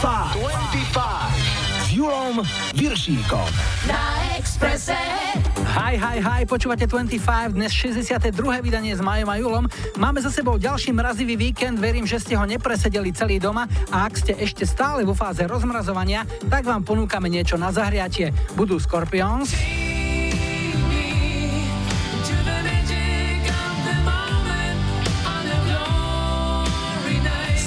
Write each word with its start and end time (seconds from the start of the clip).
25 0.00 0.80
s 1.84 1.92
Julom 1.92 2.40
Viršíkom. 2.72 3.44
Na 3.84 4.32
Expresse. 4.32 4.96
Hi, 5.76 6.00
hi, 6.00 6.24
hi, 6.24 6.48
počúvate 6.48 6.88
25, 6.88 7.52
dnes 7.52 7.68
62. 7.68 8.32
vydanie 8.64 8.96
s 8.96 9.04
Majom 9.04 9.28
a 9.28 9.36
Julom. 9.36 9.68
Máme 10.00 10.24
za 10.24 10.32
sebou 10.32 10.56
ďalší 10.56 10.96
mrazivý 10.96 11.36
víkend, 11.36 11.76
verím, 11.76 12.08
že 12.08 12.16
ste 12.16 12.32
ho 12.32 12.48
nepresedeli 12.48 13.12
celý 13.12 13.36
doma 13.36 13.68
a 13.92 14.08
ak 14.08 14.16
ste 14.16 14.32
ešte 14.40 14.64
stále 14.64 15.04
vo 15.04 15.12
fáze 15.12 15.44
rozmrazovania, 15.44 16.24
tak 16.48 16.64
vám 16.64 16.80
ponúkame 16.80 17.28
niečo 17.28 17.60
na 17.60 17.68
zahriatie. 17.68 18.32
Budú 18.56 18.80
Scorpions, 18.80 19.52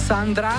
Sandra, 0.04 0.58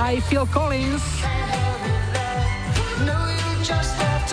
I 0.00 0.16
Phil 0.24 0.48
Collins. 0.48 1.04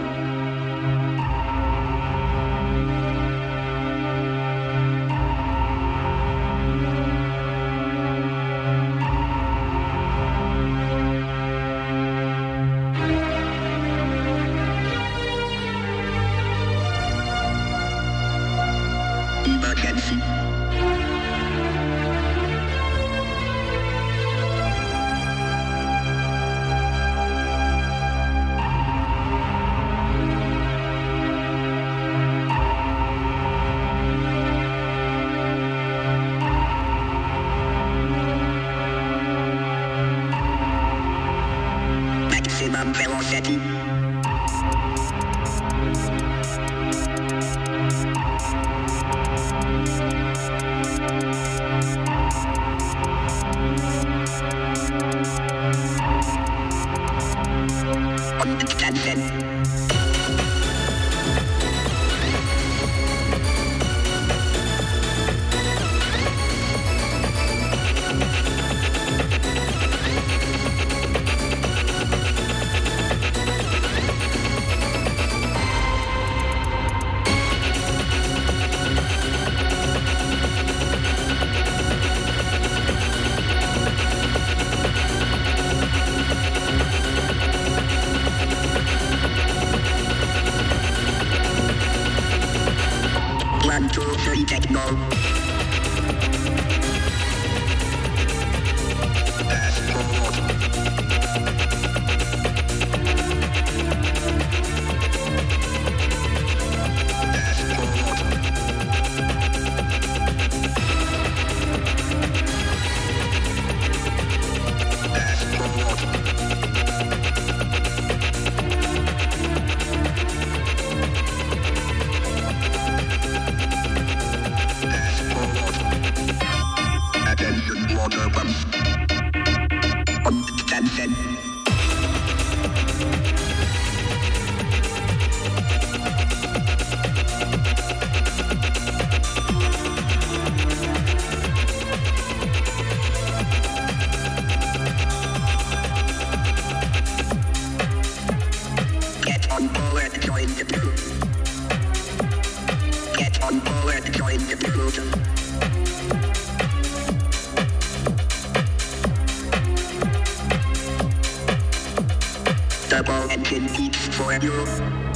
Double 162.90 163.30
engine 163.30 163.70
eats 163.80 164.08
for 164.08 164.34
you. 164.34 165.13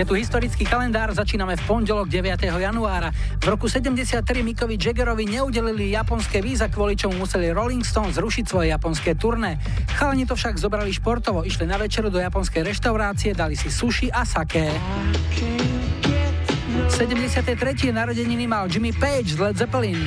Je 0.00 0.08
tu 0.08 0.16
historický 0.16 0.64
kalendár, 0.64 1.12
začíname 1.12 1.60
v 1.60 1.62
pondelok 1.68 2.08
9. 2.08 2.40
januára. 2.40 3.12
V 3.36 3.52
roku 3.52 3.68
73 3.68 4.24
Mikovi 4.40 4.80
Jaggerovi 4.80 5.28
neudelili 5.28 5.92
japonské 5.92 6.40
víza, 6.40 6.72
kvôli 6.72 6.96
čomu 6.96 7.20
museli 7.20 7.52
Rolling 7.52 7.84
Stones 7.84 8.16
zrušiť 8.16 8.44
svoje 8.48 8.72
japonské 8.72 9.12
turné. 9.12 9.60
Chalani 9.92 10.24
to 10.24 10.32
však 10.32 10.56
zobrali 10.56 10.88
športovo, 10.88 11.44
išli 11.44 11.68
na 11.68 11.76
večeru 11.76 12.08
do 12.08 12.16
japonskej 12.16 12.64
reštaurácie, 12.64 13.36
dali 13.36 13.52
si 13.52 13.68
sushi 13.68 14.08
a 14.08 14.24
saké. 14.24 14.72
73. 16.88 17.92
narodeniny 17.92 18.48
mal 18.48 18.72
Jimmy 18.72 18.96
Page 18.96 19.36
z 19.36 19.38
Led 19.44 19.60
Zeppelin. 19.60 20.00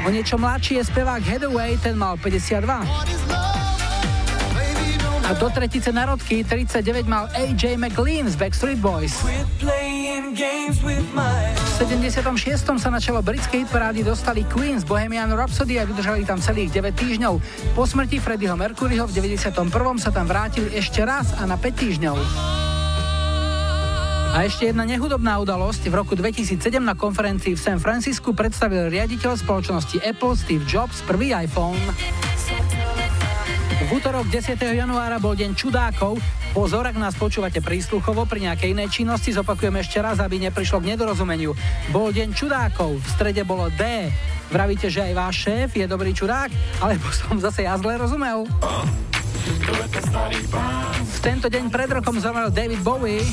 O 0.00 0.08
niečo 0.08 0.40
mladší 0.40 0.80
je 0.80 0.88
spevák 0.88 1.20
Hathaway, 1.20 1.76
ten 1.76 2.00
mal 2.00 2.16
52. 2.16 3.19
A 5.30 5.38
do 5.38 5.46
tretice 5.46 5.94
narodky 5.94 6.42
39 6.42 7.06
mal 7.06 7.30
AJ 7.38 7.78
McLean 7.78 8.26
z 8.26 8.34
Backstreet 8.34 8.82
Boys. 8.82 9.14
V 9.14 9.30
76. 11.78 12.66
sa 12.66 12.90
na 12.90 12.98
čelo 12.98 13.22
britskej 13.22 13.62
hitparády 13.62 14.02
dostali 14.02 14.42
Queen 14.50 14.82
z 14.82 14.84
Bohemian 14.90 15.30
Rhapsody 15.30 15.78
a 15.78 15.86
vydržali 15.86 16.26
tam 16.26 16.42
celých 16.42 16.74
9 16.74 16.98
týždňov. 16.98 17.34
Po 17.78 17.86
smrti 17.86 18.18
Freddieho 18.18 18.58
Mercuryho 18.58 19.06
v 19.06 19.22
91. 19.30 19.54
sa 20.02 20.10
tam 20.10 20.26
vrátili 20.26 20.74
ešte 20.74 21.06
raz 21.06 21.30
a 21.38 21.46
na 21.46 21.54
5 21.54 21.78
týždňov. 21.78 22.18
A 24.34 24.42
ešte 24.42 24.66
jedna 24.66 24.82
nehudobná 24.82 25.38
udalosť. 25.38 25.86
V 25.86 25.94
roku 25.94 26.18
2007 26.18 26.58
na 26.82 26.98
konferencii 26.98 27.54
v 27.54 27.60
San 27.62 27.78
Francisku 27.78 28.34
predstavil 28.34 28.90
riaditeľ 28.90 29.38
spoločnosti 29.38 30.02
Apple 30.02 30.34
Steve 30.34 30.66
Jobs 30.66 31.06
prvý 31.06 31.30
iPhone. 31.38 31.78
V 33.90 33.98
útorok 33.98 34.30
10. 34.30 34.54
januára 34.54 35.18
bol 35.18 35.34
deň 35.34 35.50
čudákov. 35.58 36.22
Pozor, 36.54 36.86
ak 36.86 36.94
nás 36.94 37.10
počúvate 37.18 37.58
prísluchovo 37.58 38.22
pri 38.22 38.46
nejakej 38.46 38.70
inej 38.70 39.02
činnosti, 39.02 39.34
zopakujem 39.34 39.82
ešte 39.82 39.98
raz, 39.98 40.22
aby 40.22 40.38
neprišlo 40.46 40.78
k 40.78 40.94
nedorozumeniu. 40.94 41.58
Bol 41.90 42.14
deň 42.14 42.30
čudákov, 42.30 43.02
v 43.02 43.08
strede 43.10 43.42
bolo 43.42 43.66
D. 43.74 44.06
Vravíte, 44.54 44.86
že 44.86 45.10
aj 45.10 45.18
váš 45.18 45.34
šéf 45.42 45.74
je 45.74 45.90
dobrý 45.90 46.14
čudák? 46.14 46.54
Alebo 46.78 47.02
som 47.18 47.42
zase 47.42 47.66
ja 47.66 47.74
zle 47.82 47.98
rozumel? 47.98 48.46
V 51.02 51.18
tento 51.18 51.50
deň 51.50 51.64
pred 51.74 51.90
rokom 51.90 52.14
zomrel 52.22 52.54
David 52.54 52.86
Bowie. 52.86 53.26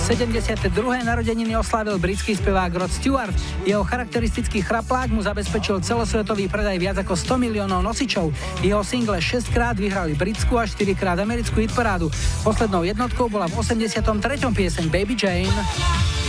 72. 0.00 0.74
narodeniny 1.06 1.54
oslávil 1.54 2.00
britský 2.02 2.34
spevák 2.34 2.72
Rod 2.74 2.90
Stewart. 2.90 3.36
Jeho 3.62 3.84
charakteristický 3.86 4.58
chraplák 4.58 5.12
mu 5.14 5.22
zabezpečil 5.22 5.78
celosvetový 5.80 6.50
predaj 6.50 6.76
viac 6.82 6.96
ako 6.98 7.14
100 7.14 7.38
miliónov 7.38 7.84
nosičov. 7.84 8.34
Jeho 8.64 8.82
single 8.82 9.22
6 9.22 9.54
krát 9.54 9.78
vyhrali 9.78 10.18
britskú 10.18 10.58
a 10.58 10.66
4 10.66 10.98
krát 10.98 11.20
americkú 11.20 11.62
hitparádu. 11.62 12.10
Poslednou 12.42 12.82
jednotkou 12.82 13.30
bola 13.30 13.46
v 13.46 13.60
83. 13.60 14.02
pieseň 14.50 14.84
Baby 14.90 15.14
Jane. 15.14 16.19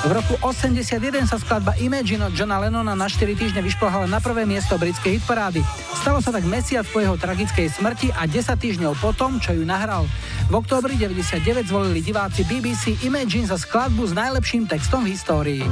V 0.00 0.16
roku 0.16 0.32
81 0.40 1.28
sa 1.28 1.36
skladba 1.36 1.76
Imagine 1.76 2.24
od 2.24 2.32
Johna 2.32 2.56
Lennona 2.56 2.96
na 2.96 3.04
4 3.04 3.36
týždne 3.36 3.60
vyšplhala 3.60 4.08
na 4.08 4.16
prvé 4.16 4.48
miesto 4.48 4.80
britskej 4.80 5.20
hitparády. 5.20 5.60
Stalo 5.92 6.24
sa 6.24 6.32
tak 6.32 6.48
mesiac 6.48 6.88
po 6.88 7.04
jeho 7.04 7.20
tragickej 7.20 7.68
smrti 7.68 8.08
a 8.16 8.24
10 8.24 8.48
týždňov 8.48 8.96
potom, 8.96 9.36
čo 9.36 9.52
ju 9.52 9.60
nahral. 9.60 10.08
V 10.48 10.56
októbri 10.56 10.96
99 10.96 11.68
zvolili 11.68 12.00
diváci 12.00 12.48
BBC 12.48 12.96
Imagine 13.04 13.44
za 13.44 13.60
skladbu 13.60 14.08
s 14.08 14.16
najlepším 14.16 14.64
textom 14.72 15.04
v 15.04 15.12
histórii. 15.12 15.62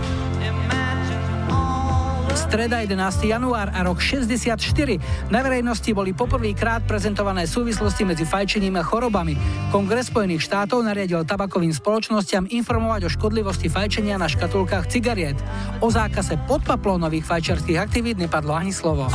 Streda 2.39 2.79
11. 2.87 3.35
január 3.35 3.75
a 3.75 3.83
rok 3.83 3.99
64. 3.99 4.63
Na 5.27 5.43
verejnosti 5.43 5.91
boli 5.91 6.15
poprvýkrát 6.15 6.87
prezentované 6.87 7.51
súvislosti 7.51 8.07
medzi 8.07 8.23
fajčením 8.23 8.79
a 8.79 8.87
chorobami. 8.87 9.35
Kongres 9.75 10.07
Spojených 10.07 10.47
štátov 10.47 10.87
nariadil 10.87 11.27
tabakovým 11.27 11.75
spoločnosťam 11.75 12.47
informovať 12.55 13.11
o 13.11 13.13
škodlivosti 13.13 13.67
fajčenia 13.67 14.23
na 14.23 14.31
škatulkách 14.31 14.87
cigariet. 14.87 15.35
O 15.83 15.91
zákaze 15.91 16.39
podpaplónových 16.47 17.27
fajčerských 17.27 17.83
aktivít 17.83 18.23
nepadlo 18.23 18.55
ani 18.55 18.71
slovo. 18.71 19.11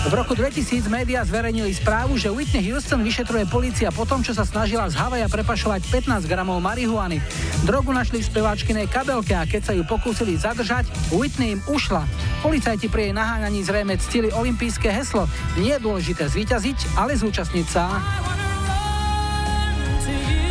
V 0.00 0.16
roku 0.16 0.32
2000 0.32 0.88
médiá 0.88 1.20
zverejnili 1.28 1.76
správu, 1.76 2.16
že 2.16 2.32
Whitney 2.32 2.64
Houston 2.72 3.04
vyšetruje 3.04 3.44
policia 3.44 3.92
po 3.92 4.08
tom, 4.08 4.24
čo 4.24 4.32
sa 4.32 4.48
snažila 4.48 4.88
z 4.88 4.96
Havaja 4.96 5.28
prepašovať 5.28 5.84
15 5.92 6.24
gramov 6.24 6.56
marihuany. 6.64 7.20
Drogu 7.68 7.92
našli 7.92 8.24
v 8.24 8.32
speváčkinej 8.32 8.88
kabelke 8.88 9.36
a 9.36 9.44
keď 9.44 9.60
sa 9.60 9.72
ju 9.76 9.84
pokúsili 9.84 10.40
zadržať, 10.40 10.88
Whitney 11.12 11.52
im 11.52 11.60
ušla. 11.68 12.08
Policajti 12.40 12.88
pri 12.88 13.12
jej 13.12 13.14
naháňaní 13.14 13.60
zrejme 13.60 14.00
ctili 14.00 14.32
olympijské 14.32 14.88
heslo. 14.88 15.28
Nie 15.60 15.76
je 15.76 15.84
dôležité 15.84 16.32
zvíťaziť, 16.32 16.96
ale 16.96 17.20
zúčastniť 17.20 17.66
sa. 17.68 18.00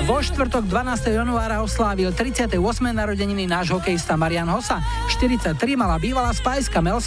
Vo 0.06 0.22
štvrtok 0.22 0.70
12. 0.70 1.10
januára 1.10 1.66
oslávil 1.66 2.14
38. 2.14 2.54
narodeniny 2.94 3.50
náš 3.50 3.74
hokejista 3.74 4.14
Marian 4.14 4.50
Hosa. 4.50 4.78
43 5.10 5.58
mala 5.74 5.98
bývalá 5.98 6.30
spajska 6.38 6.86
Mel. 6.86 7.02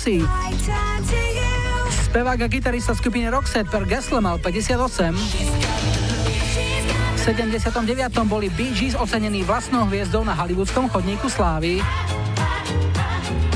Spevák 1.91 2.41
a 2.45 2.49
gitarista 2.49 2.95
skupiny 2.95 3.27
Roxette 3.33 3.71
per 3.71 3.83
Gessle 3.89 4.21
mal 4.21 4.39
58. 4.39 5.17
V 7.15 7.19
79. 7.19 7.83
boli 8.27 8.51
Bee 8.55 8.75
Gees 8.75 8.95
ocenení 8.95 9.43
vlastnou 9.43 9.87
hviezdou 9.87 10.23
na 10.27 10.35
hollywoodskom 10.35 10.91
chodníku 10.91 11.31
slávy. 11.31 11.83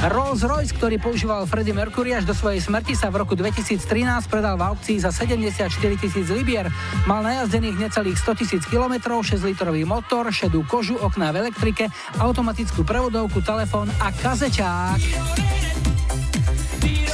Rolls 0.07 0.45
Royce, 0.45 0.77
ktorý 0.77 1.01
používal 1.01 1.49
Freddie 1.49 1.73
Mercury 1.73 2.13
až 2.13 2.29
do 2.29 2.37
svojej 2.37 2.61
smrti, 2.61 2.93
sa 2.93 3.09
v 3.09 3.25
roku 3.25 3.33
2013 3.33 3.81
predal 4.29 4.55
v 4.61 4.69
aukcii 4.71 5.03
za 5.03 5.11
74 5.11 5.73
tisíc 5.99 6.29
libier. 6.29 6.69
Mal 7.09 7.25
najazdených 7.25 7.91
necelých 7.91 8.21
100 8.21 8.41
tisíc 8.45 8.63
kilometrov, 8.69 9.25
6-litrový 9.25 9.89
motor, 9.89 10.29
šedú 10.29 10.63
kožu, 10.69 11.01
okná 11.01 11.33
v 11.33 11.49
elektrike, 11.49 11.89
automatickú 12.21 12.85
prevodovku, 12.85 13.41
telefón 13.41 13.89
a 13.99 14.13
kazeťák. 14.13 15.01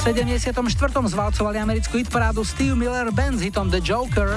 74. 0.03 0.67
zvalcovali 1.07 1.63
americkú 1.63 1.95
hitparádu 1.95 2.43
Steve 2.43 2.75
Miller 2.75 3.07
Band 3.15 3.39
s 3.39 3.47
hitom 3.47 3.71
The 3.71 3.79
Joker. 3.79 4.35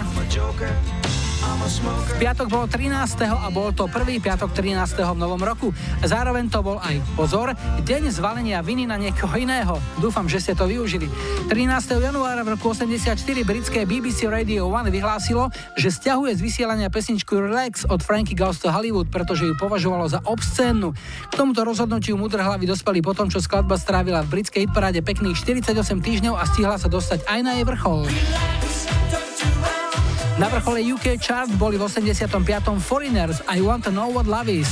V 1.46 2.14
piatok 2.22 2.46
bolo 2.48 2.64
13. 2.70 3.26
a 3.26 3.48
bol 3.50 3.74
to 3.74 3.90
prvý 3.90 4.22
piatok 4.22 4.54
13. 4.54 5.02
v 5.02 5.18
novom 5.18 5.38
roku. 5.38 5.74
Zároveň 6.00 6.46
to 6.46 6.64
bol 6.64 6.78
aj, 6.78 6.98
pozor, 7.18 7.52
deň 7.82 8.08
zvalenia 8.08 8.62
viny 8.62 8.86
na 8.86 8.94
niekoho 8.96 9.34
iného. 9.34 9.76
Dúfam, 10.00 10.24
že 10.30 10.40
ste 10.40 10.52
to 10.54 10.64
využili. 10.64 11.10
13. 11.50 12.00
januára 12.00 12.46
v 12.46 12.54
roku 12.54 12.70
84 12.70 13.18
britské 13.44 13.82
BBC 13.82 14.30
Radio 14.30 14.70
1 14.70 14.88
vyhlásilo, 14.90 15.50
že 15.74 15.90
stiahuje 15.90 16.38
z 16.38 16.40
vysielania 16.40 16.88
pesničku 16.88 17.34
Relax 17.34 17.82
od 17.86 18.00
Frankie 18.00 18.38
Goes 18.38 18.62
to 18.62 18.70
Hollywood, 18.72 19.10
pretože 19.10 19.44
ju 19.44 19.54
považovalo 19.58 20.06
za 20.06 20.24
obscénnu. 20.24 20.94
K 21.30 21.34
tomuto 21.34 21.62
rozhodnutiu 21.62 22.14
mudr 22.14 22.40
hlavy 22.42 22.66
dospeli 22.66 23.02
potom, 23.02 23.26
čo 23.28 23.42
skladba 23.42 23.74
strávila 23.74 24.24
v 24.24 24.38
britskej 24.40 24.66
hitparáde 24.70 25.04
pekných 25.04 25.36
48 25.36 25.76
týždňov 26.00 26.34
a 26.38 26.46
stihla 26.48 26.78
sa 26.80 26.86
dostať 26.86 27.28
aj 27.28 27.40
na 27.44 27.58
jej 27.58 27.64
vrchol. 27.68 28.08
Na 30.36 30.52
vrchole 30.52 30.84
UK 30.84 31.16
chart 31.16 31.48
boli 31.56 31.80
v 31.80 31.88
85. 31.88 32.28
Foreigners 32.84 33.40
I 33.48 33.64
Want 33.64 33.88
to 33.88 33.90
Know 33.90 34.12
What 34.12 34.28
Love 34.28 34.52
Is. 34.52 34.68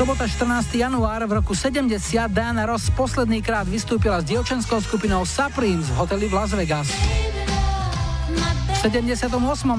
Sobota 0.00 0.24
14. 0.24 0.72
január 0.72 1.28
v 1.28 1.36
roku 1.36 1.52
70 1.52 1.92
Diana 2.32 2.64
Ross 2.64 2.88
posledný 2.88 3.44
krát 3.44 3.68
vystúpila 3.68 4.24
s 4.24 4.32
dievčenskou 4.32 4.80
skupinou 4.80 5.28
Supremes 5.28 5.92
v 5.92 5.96
hoteli 6.00 6.24
v 6.24 6.34
Las 6.40 6.56
Vegas. 6.56 6.88
V 8.72 8.76
78. 8.80 9.28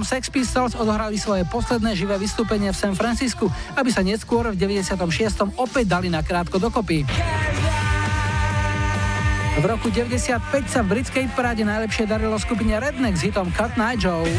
Sex 0.06 0.30
Pistols 0.30 0.78
odohrali 0.78 1.18
svoje 1.18 1.42
posledné 1.50 1.98
živé 1.98 2.22
vystúpenie 2.22 2.70
v 2.70 2.78
San 2.78 2.94
Francisku, 2.94 3.50
aby 3.74 3.90
sa 3.90 4.06
neskôr 4.06 4.46
v 4.54 4.62
96. 4.62 4.94
opäť 5.58 5.90
dali 5.90 6.14
na 6.14 6.22
krátko 6.22 6.62
dokopy. 6.62 7.02
V 9.58 9.66
roku 9.66 9.90
95 9.90 10.70
sa 10.70 10.86
v 10.86 10.94
britskej 10.94 11.34
paráde 11.34 11.66
najlepšie 11.66 12.06
darilo 12.06 12.38
skupine 12.38 12.78
Redneck 12.78 13.18
s 13.18 13.26
hitom 13.26 13.50
Cut 13.50 13.74
Joe. 13.98 14.30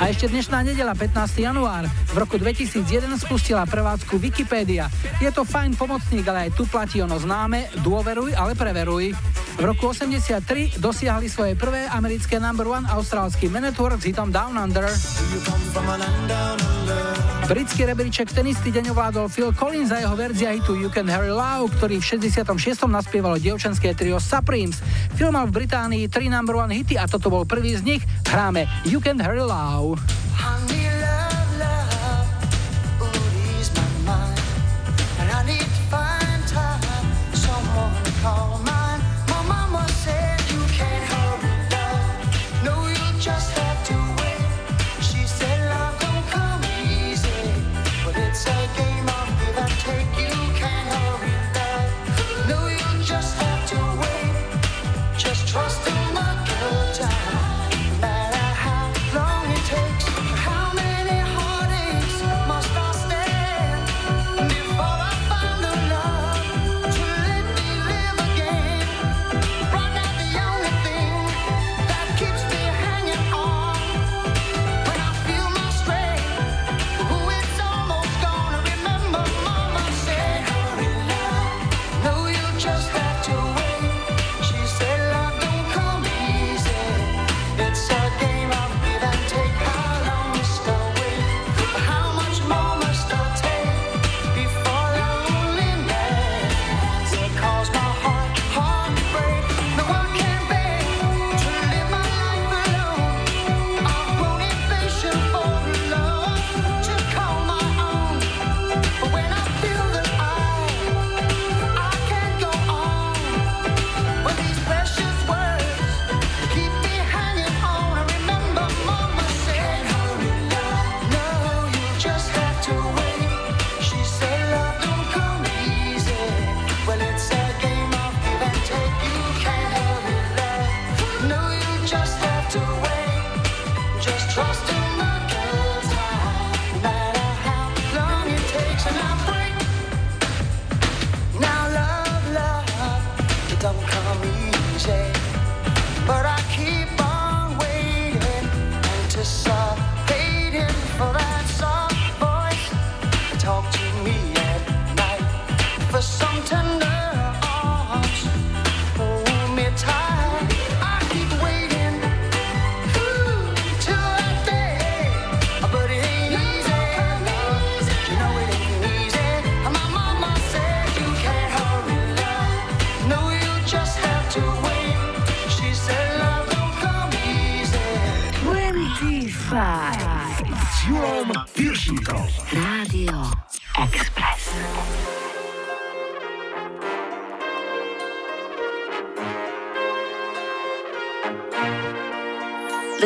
A 0.00 0.08
ešte 0.08 0.28
dnešná 0.28 0.60
nedela, 0.64 0.92
15. 0.92 1.40
január. 1.40 1.88
V 2.12 2.16
roku 2.20 2.36
2001 2.36 2.84
spustila 3.20 3.64
prevádzku 3.64 4.20
Wikipedia. 4.20 4.92
Je 5.20 5.32
to 5.32 5.48
fajn 5.48 5.80
pomocník, 5.80 6.28
ale 6.28 6.48
aj 6.48 6.56
tu 6.56 6.68
platí 6.68 7.00
ono 7.00 7.16
známe, 7.16 7.72
dôveruj, 7.80 8.36
ale 8.36 8.52
preveruj. 8.52 9.16
V 9.60 9.68
roku 9.68 9.92
83 9.92 10.80
dosiahli 10.80 11.28
svoje 11.28 11.52
prvé 11.52 11.84
americké 11.92 12.40
number 12.40 12.64
one 12.64 12.88
austrálsky 12.88 13.44
Man 13.52 13.68
Network 13.68 14.00
s 14.00 14.08
hitom 14.08 14.32
Down 14.32 14.56
Under. 14.56 14.88
Britský 17.44 17.84
rebríček 17.84 18.32
ten 18.32 18.48
istý 18.48 18.72
deň 18.72 18.96
ovládol 18.96 19.28
Phil 19.28 19.52
Collins 19.52 19.92
a 19.92 20.00
jeho 20.00 20.16
verzia 20.16 20.56
hitu 20.56 20.80
You 20.80 20.88
Can 20.88 21.04
Harry 21.12 21.28
Love, 21.28 21.76
ktorý 21.76 22.00
v 22.00 22.24
66. 22.24 22.88
naspievalo 22.88 23.36
dievčenské 23.36 23.92
trio 23.92 24.16
Supremes. 24.16 24.80
Film 25.20 25.36
mal 25.36 25.44
v 25.44 25.60
Británii 25.60 26.08
tri 26.08 26.32
number 26.32 26.56
one 26.56 26.72
hity 26.72 26.96
a 26.96 27.04
toto 27.04 27.28
bol 27.28 27.44
prvý 27.44 27.76
z 27.76 27.84
nich. 27.84 28.02
Hráme 28.32 28.64
You 28.88 29.04
Can 29.04 29.20
Harry 29.20 29.44
Love. 29.44 30.00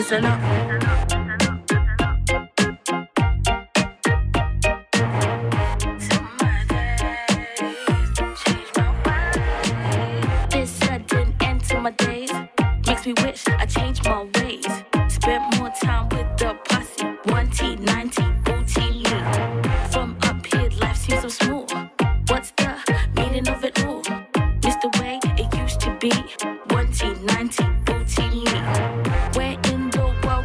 Listen 0.04 0.26
up. 0.26 0.53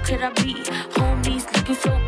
could 0.09 0.23
I 0.23 0.29
be? 0.41 0.55
Homies 0.95 1.45
looking 1.55 1.75
so 1.75 1.98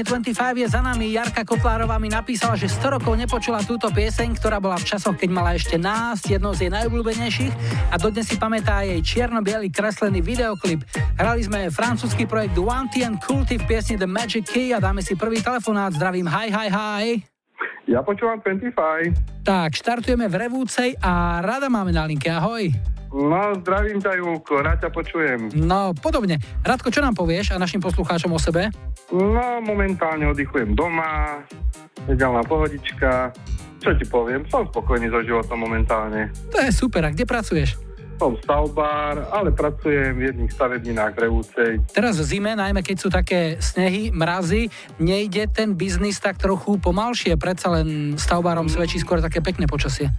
dnešnej 0.00 0.32
25 0.32 0.64
je 0.64 0.68
za 0.72 0.80
nami. 0.80 1.12
Jarka 1.12 1.44
Kotlárová 1.44 2.00
mi 2.00 2.08
napísala, 2.08 2.56
že 2.56 2.72
100 2.72 2.96
rokov 2.96 3.12
nepočula 3.20 3.60
túto 3.60 3.92
pieseň, 3.92 4.32
ktorá 4.40 4.56
bola 4.56 4.80
v 4.80 4.88
časoch, 4.88 5.12
keď 5.12 5.28
mala 5.28 5.52
ešte 5.52 5.76
nás, 5.76 6.24
jednou 6.24 6.56
z 6.56 6.64
jej 6.64 6.72
najobľúbenejších 6.72 7.52
a 7.92 8.00
dodnes 8.00 8.24
si 8.24 8.40
pamätá 8.40 8.80
jej 8.80 8.96
čierno-biely 9.04 9.68
kreslený 9.68 10.24
videoklip. 10.24 10.88
Hrali 11.20 11.44
sme 11.44 11.68
francúzsky 11.68 12.24
projekt 12.24 12.56
Wanty 12.56 13.04
and 13.04 13.20
Culty 13.20 13.60
v 13.60 13.64
piesni 13.68 14.00
The 14.00 14.08
Magic 14.08 14.48
Key 14.48 14.72
a 14.72 14.80
dáme 14.80 15.04
si 15.04 15.12
prvý 15.20 15.44
telefonát. 15.44 15.92
Zdravím, 15.92 16.24
hi, 16.32 16.48
hi, 16.48 16.68
hi. 16.72 17.04
Ja 17.84 18.00
počúvam 18.00 18.40
25. 18.40 19.44
Tak, 19.44 19.76
štartujeme 19.76 20.32
v 20.32 20.48
Revúcej 20.48 20.96
a 20.96 21.44
rada 21.44 21.68
máme 21.68 21.92
na 21.92 22.08
linke. 22.08 22.32
Ahoj. 22.32 22.72
No, 23.20 23.52
zdravím 23.60 24.00
ťa, 24.00 24.16
Julko, 24.16 24.64
rád 24.64 24.80
ťa 24.80 24.90
počujem. 24.96 25.52
No, 25.52 25.92
podobne. 25.92 26.40
Radko, 26.64 26.88
čo 26.88 27.04
nám 27.04 27.12
povieš 27.12 27.52
a 27.52 27.60
našim 27.60 27.84
poslucháčom 27.84 28.32
o 28.32 28.40
sebe? 28.40 28.72
No, 29.12 29.60
momentálne 29.60 30.24
oddychujem 30.32 30.72
doma, 30.72 31.44
ideálna 32.08 32.40
pohodička. 32.48 33.28
Čo 33.80 33.92
ti 33.96 34.08
poviem, 34.08 34.48
som 34.48 34.64
spokojný 34.64 35.12
so 35.12 35.20
životom 35.20 35.60
momentálne. 35.60 36.32
To 36.48 36.64
je 36.64 36.72
super, 36.72 37.04
a 37.04 37.12
kde 37.12 37.28
pracuješ? 37.28 37.76
Som 38.16 38.36
stavbár, 38.40 39.32
ale 39.32 39.52
pracujem 39.52 40.16
v 40.16 40.32
jedných 40.32 40.52
stavebninách 40.52 41.16
Revúcej. 41.16 41.80
Teraz 41.92 42.20
v 42.20 42.24
zime, 42.24 42.52
najmä 42.52 42.84
keď 42.84 42.96
sú 43.00 43.08
také 43.08 43.56
snehy, 43.60 44.12
mrazy, 44.12 44.68
nejde 45.00 45.48
ten 45.48 45.72
biznis 45.76 46.20
tak 46.20 46.36
trochu 46.36 46.76
pomalšie, 46.76 47.36
predsa 47.40 47.72
len 47.72 48.16
stavbárom 48.20 48.68
svedčí 48.68 49.00
skôr 49.00 49.24
také 49.24 49.40
pekné 49.40 49.64
počasie. 49.64 50.12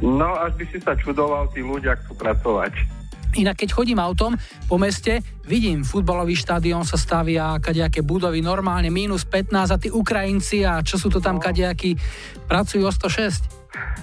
No, 0.00 0.32
až 0.40 0.56
by 0.56 0.64
si 0.72 0.78
sa 0.80 0.96
čudoval, 0.96 1.52
tí 1.52 1.60
ľudia 1.60 1.96
chcú 2.00 2.16
pracovať. 2.16 3.00
Inak 3.38 3.62
keď 3.62 3.70
chodím 3.70 4.02
autom 4.02 4.34
po 4.66 4.74
meste, 4.74 5.22
vidím, 5.46 5.86
futbalový 5.86 6.34
štadión 6.34 6.82
sa 6.82 6.98
stavia, 6.98 7.54
kadejaké 7.62 8.02
budovy, 8.02 8.42
normálne 8.42 8.90
minus 8.90 9.22
15 9.22 9.70
a 9.70 9.76
tí 9.78 9.86
Ukrajinci 9.86 10.66
a 10.66 10.82
čo 10.82 10.98
sú 10.98 11.06
to 11.06 11.22
tam 11.22 11.38
no. 11.38 11.42
kadejakí, 11.42 11.94
pracujú 12.50 12.82
o 12.82 12.90
106. 12.90 13.60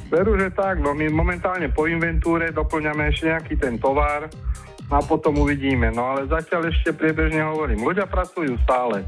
Veru, 0.08 0.40
že 0.40 0.48
tak, 0.56 0.80
no 0.80 0.96
my 0.96 1.12
momentálne 1.12 1.68
po 1.68 1.92
inventúre 1.92 2.56
doplňame 2.56 3.12
ešte 3.12 3.28
nejaký 3.28 3.54
ten 3.60 3.76
tovar 3.76 4.32
a 4.88 5.04
potom 5.04 5.36
uvidíme. 5.44 5.92
No 5.92 6.16
ale 6.16 6.28
zatiaľ 6.28 6.72
ešte 6.72 6.96
priebežne 6.96 7.44
hovorím, 7.44 7.84
ľudia 7.84 8.08
pracujú 8.08 8.56
stále. 8.64 9.04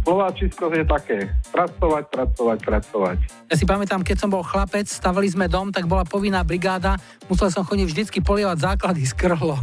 Slováčisko 0.00 0.72
je 0.72 0.84
také, 0.88 1.18
pracovať, 1.52 2.04
pracovať, 2.08 2.58
pracovať. 2.64 3.18
Ja 3.52 3.54
si 3.54 3.68
pamätám, 3.68 4.00
keď 4.00 4.16
som 4.26 4.32
bol 4.32 4.40
chlapec, 4.40 4.88
stavili 4.88 5.28
sme 5.28 5.46
dom, 5.46 5.68
tak 5.70 5.84
bola 5.84 6.08
povinná 6.08 6.40
brigáda, 6.40 6.96
musel 7.28 7.52
som 7.52 7.68
chodiť 7.68 7.86
vždycky 7.86 8.18
polievať 8.24 8.74
základy 8.74 9.04
z 9.04 9.12
krhlo. 9.14 9.56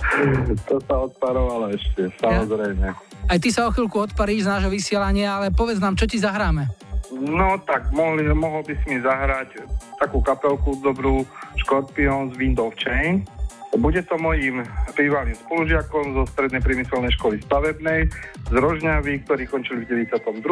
To 0.66 0.80
sa 0.88 1.06
odparovalo 1.06 1.70
ešte, 1.76 2.08
samozrejme. 2.18 2.88
Ja? 2.88 2.96
Aj 3.28 3.38
ty 3.38 3.52
sa 3.52 3.68
o 3.68 3.74
chvíľku 3.74 4.00
odparíš 4.10 4.48
z 4.48 4.50
nášho 4.50 4.70
vysielania, 4.72 5.36
ale 5.36 5.52
povedz 5.52 5.78
nám, 5.78 5.94
čo 5.94 6.08
ti 6.08 6.16
zahráme. 6.16 6.66
No 7.10 7.58
tak 7.66 7.90
mohli, 7.90 8.24
mohol 8.30 8.62
by 8.62 8.74
si 8.80 8.86
mi 8.86 8.98
zahrať 9.02 9.66
takú 9.98 10.22
kapelku 10.22 10.78
dobrú 10.80 11.26
Scorpion 11.58 12.30
z 12.32 12.34
Windows 12.38 12.74
Chain. 12.78 13.26
Bude 13.70 14.02
to 14.02 14.18
mojim 14.18 14.66
bývalým 14.98 15.38
spolužiakom 15.46 16.18
zo 16.18 16.22
Strednej 16.34 16.58
priemyselnej 16.58 17.14
školy 17.14 17.38
stavebnej 17.46 18.10
z 18.50 18.54
Rožňavy, 18.54 19.22
ktorý 19.22 19.46
končil 19.46 19.86
v 19.86 20.10
92. 20.10 20.42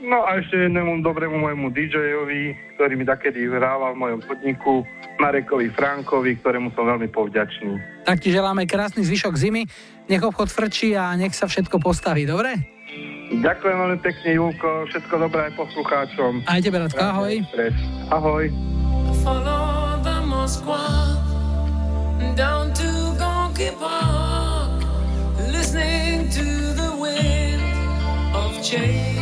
No 0.00 0.24
a 0.24 0.40
ešte 0.40 0.68
jednému 0.68 1.04
dobrému 1.04 1.36
môjmu 1.36 1.72
DJ-ovi, 1.76 2.56
ktorý 2.76 2.92
mi 2.96 3.04
takedy 3.04 3.48
hrával 3.48 3.92
v 3.96 4.00
mojom 4.00 4.20
podniku, 4.24 4.84
Marekovi 5.20 5.68
Frankovi, 5.76 6.40
ktorému 6.40 6.72
som 6.72 6.88
veľmi 6.88 7.12
povďačný. 7.12 8.04
Tak 8.08 8.24
ti 8.24 8.32
želáme 8.32 8.64
krásny 8.64 9.04
zvyšok 9.04 9.36
zimy, 9.36 9.68
nech 10.08 10.24
obchod 10.24 10.48
frčí 10.48 10.96
a 10.96 11.12
nech 11.20 11.36
sa 11.36 11.44
všetko 11.44 11.76
postaví, 11.84 12.24
dobre? 12.24 12.56
Ďakujem 13.30 13.76
veľmi 13.76 13.98
pekne, 14.00 14.28
Julko, 14.40 14.88
všetko 14.88 15.14
dobré 15.20 15.52
aj 15.52 15.52
poslucháčom. 15.60 16.32
Aj 16.48 16.60
tebe, 16.64 16.80
Radko, 16.80 17.00
ahoj. 17.04 17.34
Ahoj. 18.08 18.44
Moskva. 20.40 20.80
Down 22.36 22.72
to 22.74 22.88
Gonky 23.18 23.70
Park, 23.78 24.84
listening 25.52 26.30
to 26.30 26.44
the 26.80 26.96
wind 26.98 27.62
of 28.34 28.62
change. 28.62 29.20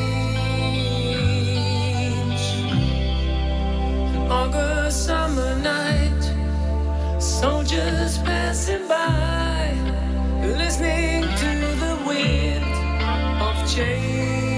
An 4.14 4.30
August 4.30 5.06
summer 5.06 5.54
night, 5.60 6.22
soldiers 7.20 8.18
passing 8.18 8.86
by, 8.88 9.72
listening 10.42 11.22
to 11.22 11.50
the 11.84 11.94
wind 12.06 12.64
of 13.40 13.56
change. 13.74 14.57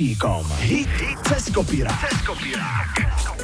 Viršíkom. 0.00 0.48
Hit, 0.64 0.88
hit 0.96 1.20
cez 1.28 1.52
kopírák. 1.52 2.08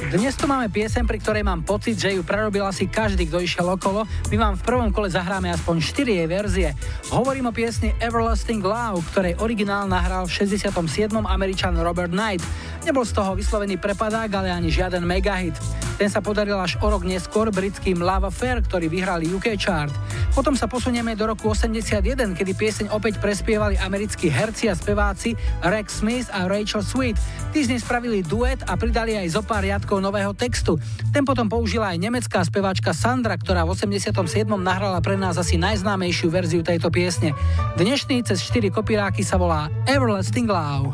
Dnes 0.09 0.33
tu 0.33 0.49
máme 0.49 0.65
piesem, 0.73 1.05
pri 1.05 1.21
ktorej 1.21 1.45
mám 1.45 1.61
pocit, 1.61 1.93
že 1.93 2.17
ju 2.17 2.25
prerobil 2.25 2.65
asi 2.65 2.89
každý, 2.89 3.29
kto 3.29 3.45
išiel 3.45 3.77
okolo. 3.77 4.09
My 4.33 4.41
vám 4.41 4.57
v 4.57 4.65
prvom 4.65 4.89
kole 4.89 5.05
zahráme 5.05 5.53
aspoň 5.53 5.77
4 5.85 6.17
jej 6.17 6.25
verzie. 6.25 6.73
Hovorím 7.13 7.53
o 7.53 7.53
piesni 7.53 7.93
Everlasting 8.01 8.65
Love, 8.65 9.05
ktorej 9.13 9.37
originál 9.37 9.85
nahral 9.85 10.25
v 10.25 10.33
67. 10.33 10.73
američan 11.13 11.77
Robert 11.77 12.09
Knight. 12.09 12.41
Nebol 12.89 13.05
z 13.05 13.13
toho 13.13 13.37
vyslovený 13.37 13.77
prepadák, 13.77 14.33
ale 14.33 14.49
ani 14.49 14.73
žiaden 14.73 15.05
megahit. 15.05 15.53
Ten 16.01 16.09
sa 16.09 16.25
podaril 16.25 16.57
až 16.57 16.81
o 16.81 16.89
rok 16.89 17.05
neskôr 17.05 17.53
britským 17.53 18.01
Lava 18.01 18.33
Fair, 18.33 18.65
ktorý 18.65 18.89
vyhrali 18.89 19.29
UK 19.29 19.61
chart. 19.61 19.93
Potom 20.37 20.53
sa 20.53 20.69
posunieme 20.69 21.17
do 21.17 21.25
roku 21.25 21.49
81, 21.49 22.37
kedy 22.37 22.53
pieseň 22.53 22.93
opäť 22.93 23.17
prespievali 23.17 23.73
americkí 23.81 24.29
herci 24.29 24.69
a 24.69 24.77
speváci 24.77 25.33
Rex 25.65 26.05
Smith 26.05 26.29
a 26.29 26.45
Rachel 26.45 26.85
Sweet. 26.85 27.17
Tí 27.49 27.65
z 27.65 27.73
nej 27.73 27.81
spravili 27.81 28.21
duet 28.21 28.61
a 28.69 28.77
pridali 28.77 29.17
aj 29.17 29.33
zo 29.33 29.41
pár 29.41 29.65
riadkov 29.65 29.97
nového 29.97 30.37
textu. 30.37 30.77
Ten 31.09 31.25
potom 31.25 31.49
použila 31.49 31.89
aj 31.89 31.97
nemecká 31.97 32.45
speváčka 32.45 32.93
Sandra, 32.93 33.33
ktorá 33.33 33.65
v 33.65 33.73
87. 33.73 34.13
nahrala 34.61 35.01
pre 35.01 35.17
nás 35.17 35.41
asi 35.41 35.57
najznámejšiu 35.57 36.29
verziu 36.29 36.61
tejto 36.61 36.93
piesne. 36.93 37.33
Dnešný 37.73 38.21
cez 38.21 38.37
4 38.45 38.69
kopíráky 38.69 39.25
sa 39.25 39.41
volá 39.41 39.73
Everlasting 39.89 40.45
Love. 40.45 40.93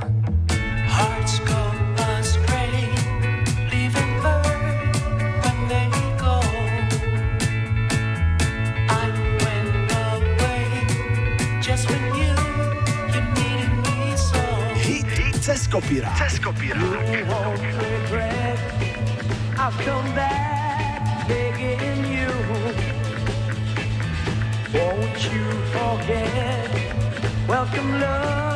Kopírák. 15.74 16.16
Cez. 16.16 16.40
I've 19.66 19.78
come 19.86 20.10
back 20.16 21.28
begging 21.28 22.06
you 22.16 22.32
Won't 24.74 25.20
you 25.32 25.46
forget 25.74 26.70
Welcome 27.48 27.92
love 28.00 28.53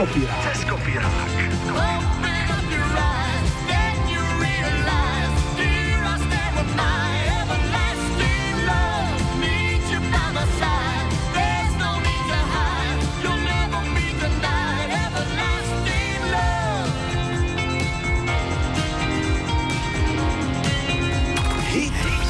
kopírák. 0.00 0.42
Cez 0.42 0.64
kopírák. 0.64 1.30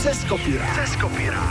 Cez 0.00 0.24
kopírák. 0.24 0.74
Cez 0.74 0.96
kopírák. 0.96 1.49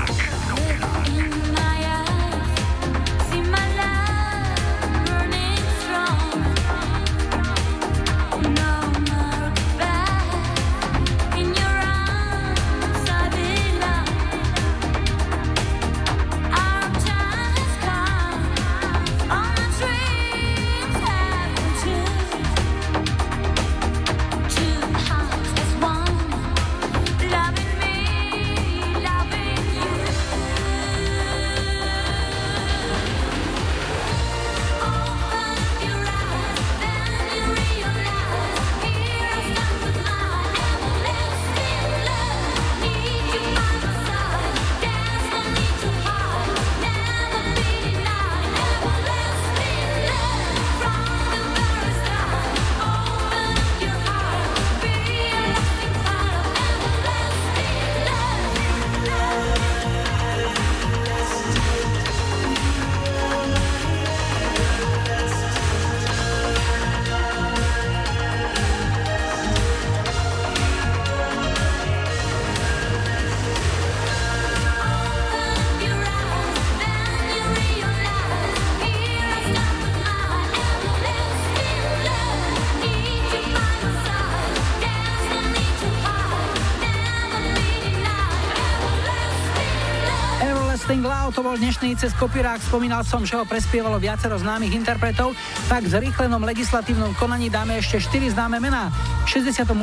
Bol 91.49 91.57
dnešný 91.57 91.97
cez 91.97 92.13
kopírák, 92.13 92.61
spomínal 92.61 93.01
som, 93.01 93.25
že 93.25 93.33
ho 93.33 93.41
prespievalo 93.41 93.97
viacero 93.97 94.37
známych 94.37 94.69
interpretov, 94.69 95.33
tak 95.65 95.81
v 95.81 95.97
zrýchlenom 95.97 96.45
legislatívnom 96.45 97.17
konaní 97.17 97.49
dáme 97.49 97.73
ešte 97.81 97.97
4 98.05 98.37
známe 98.37 98.61
mená. 98.61 98.93
V 99.25 99.41
68. 99.41 99.73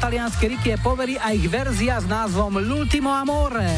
talianský 0.00 0.56
Ricky 0.56 0.80
Poveri 0.80 1.20
a 1.20 1.36
ich 1.36 1.44
verzia 1.44 2.00
s 2.00 2.08
názvom 2.08 2.56
L'ultimo 2.64 3.12
amore. 3.12 3.68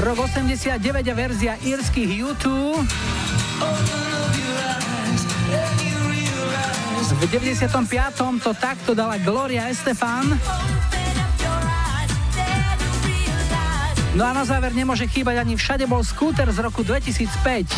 Rok 0.00 0.18
89 0.24 0.80
a 0.80 1.12
verzia 1.12 1.52
írskych 1.60 2.08
YouTube. 2.08 2.88
V 7.20 7.22
95. 7.28 7.68
to 8.40 8.56
takto 8.56 8.96
dala 8.96 9.20
Gloria 9.20 9.68
Estefan. 9.68 10.69
No 14.10 14.26
a 14.26 14.34
na 14.34 14.42
záver 14.42 14.74
nemôže 14.74 15.06
chýbať 15.06 15.38
ani 15.38 15.54
Všade 15.54 15.86
bol 15.86 16.02
skúter 16.02 16.50
z 16.50 16.58
roku 16.58 16.82
2005. 16.82 17.70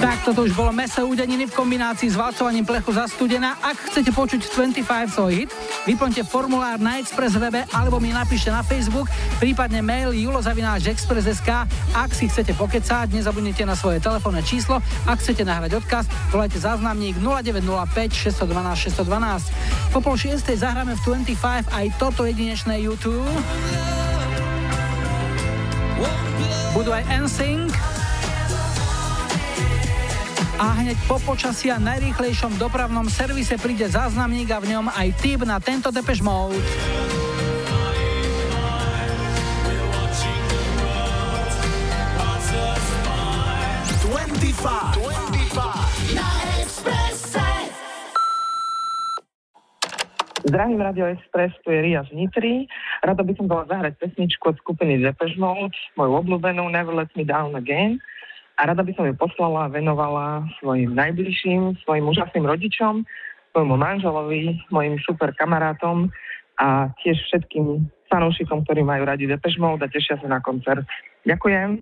Tak 0.00 0.24
toto 0.24 0.48
už 0.48 0.56
bolo 0.56 0.72
mese 0.72 1.04
údeniny 1.04 1.44
v 1.44 1.52
kombinácii 1.52 2.08
s 2.08 2.16
valcovaním 2.16 2.64
plechu 2.64 2.88
za 2.88 3.04
studená. 3.04 3.60
Ak 3.60 3.76
chcete 3.92 4.08
počuť 4.16 4.48
25 4.48 4.88
svoj 5.12 5.44
hit, 5.44 5.52
vyplňte 5.84 6.24
formulár 6.24 6.80
na 6.80 6.96
Express 6.96 7.36
webe 7.36 7.68
alebo 7.68 8.00
mi 8.00 8.08
napíšte 8.08 8.48
na 8.48 8.64
Facebook, 8.64 9.12
prípadne 9.36 9.84
mail 9.84 10.16
julozavináčexpress.sk. 10.16 11.68
Ak 11.92 12.16
si 12.16 12.32
chcete 12.32 12.56
pokecať, 12.56 13.12
nezabudnite 13.12 13.60
na 13.68 13.76
svoje 13.76 14.00
telefónne 14.00 14.40
číslo. 14.40 14.80
Ak 15.04 15.20
chcete 15.20 15.44
nahrať 15.44 15.84
odkaz, 15.84 16.08
volajte 16.32 16.56
záznamník 16.56 17.20
0905 17.20 18.40
612 18.40 19.04
612. 19.04 19.92
Po 19.92 20.00
pol 20.00 20.16
šiestej 20.16 20.64
zahráme 20.64 20.96
v 20.96 21.28
25 21.28 21.76
aj 21.76 21.86
toto 22.00 22.24
jedinečné 22.24 22.80
YouTube. 22.80 23.28
Budú 26.72 26.88
aj 26.88 27.04
NSYNC 27.04 27.89
a 30.60 30.76
hneď 30.84 31.00
po 31.08 31.16
počasí 31.24 31.72
a 31.72 31.80
najrýchlejšom 31.80 32.60
dopravnom 32.60 33.08
servise 33.08 33.56
príde 33.56 33.88
záznamník 33.88 34.52
a 34.52 34.60
v 34.60 34.76
ňom 34.76 34.92
aj 34.92 35.08
tip 35.16 35.40
na 35.48 35.56
tento 35.56 35.88
Depeche 35.88 36.20
Mode. 36.20 36.60
Zdravím 50.40 50.82
Radio 50.82 51.06
Express, 51.08 51.56
tu 51.64 51.72
je 51.72 51.80
Ria 51.80 52.04
z 52.04 52.12
Nitry. 52.12 52.68
Rada 53.00 53.22
by 53.24 53.32
som 53.38 53.48
bola 53.48 53.64
zahrať 53.64 53.96
pesničku 53.96 54.52
od 54.52 54.60
skupiny 54.60 55.00
Depeche 55.00 55.40
Mode, 55.40 55.78
moju 55.96 56.20
obľúbenú 56.20 56.68
Never 56.68 56.92
Let 56.92 57.08
Me 57.16 57.24
Down 57.24 57.56
Again 57.56 57.96
a 58.60 58.68
rada 58.68 58.84
by 58.84 58.92
som 58.92 59.08
ju 59.08 59.16
poslala 59.16 59.72
venovala 59.72 60.44
svojim 60.60 60.92
najbližším, 60.92 61.80
svojim 61.80 62.04
úžasným 62.04 62.44
rodičom, 62.44 63.08
svojmu 63.56 63.74
manželovi, 63.80 64.60
mojim 64.68 65.00
super 65.00 65.32
kamarátom 65.32 66.12
a 66.60 66.92
tiež 67.00 67.16
všetkým 67.24 67.88
fanúšikom, 68.12 68.68
ktorí 68.68 68.84
majú 68.84 69.08
radi 69.08 69.24
Depeche 69.24 69.56
Mode 69.56 69.88
a 69.88 69.88
tešia 69.88 70.20
sa 70.20 70.28
na 70.28 70.44
koncert. 70.44 70.84
Ďakujem. 71.24 71.80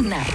Iba 0.00 0.29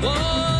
Whoa. 0.00 0.57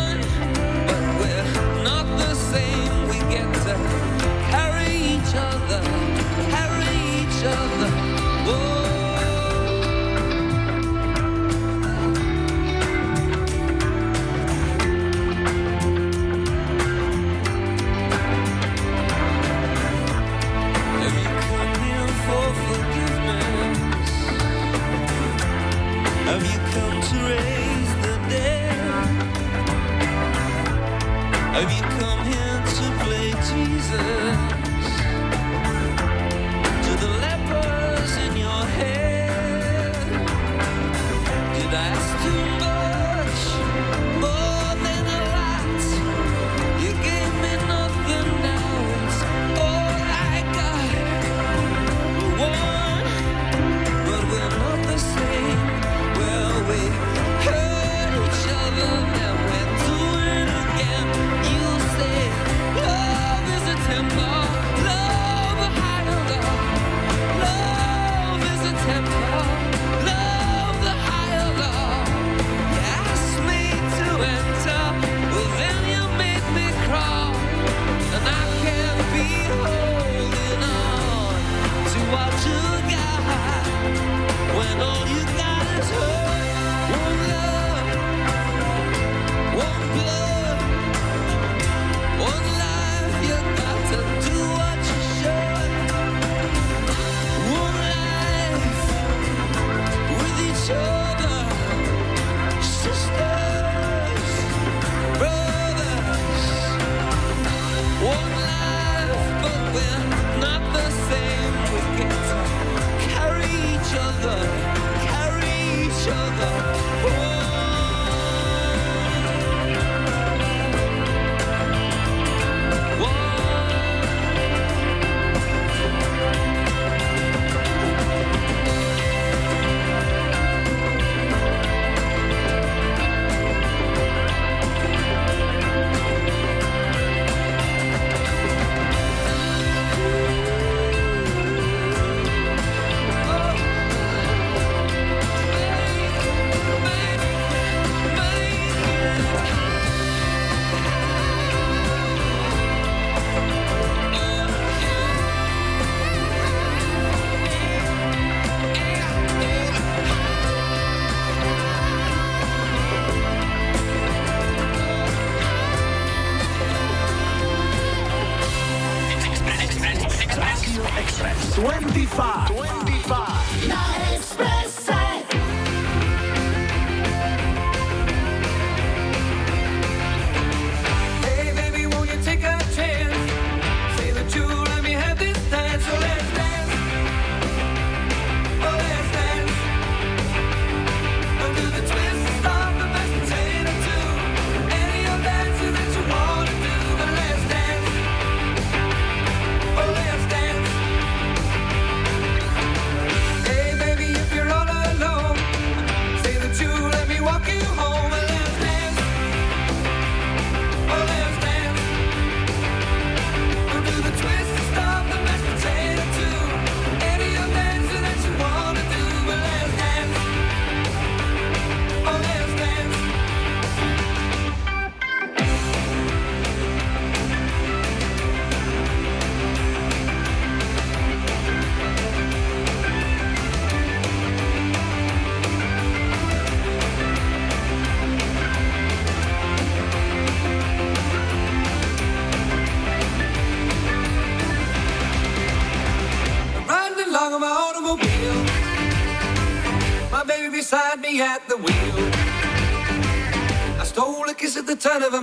Of 255.13 255.15
a. 255.15 255.21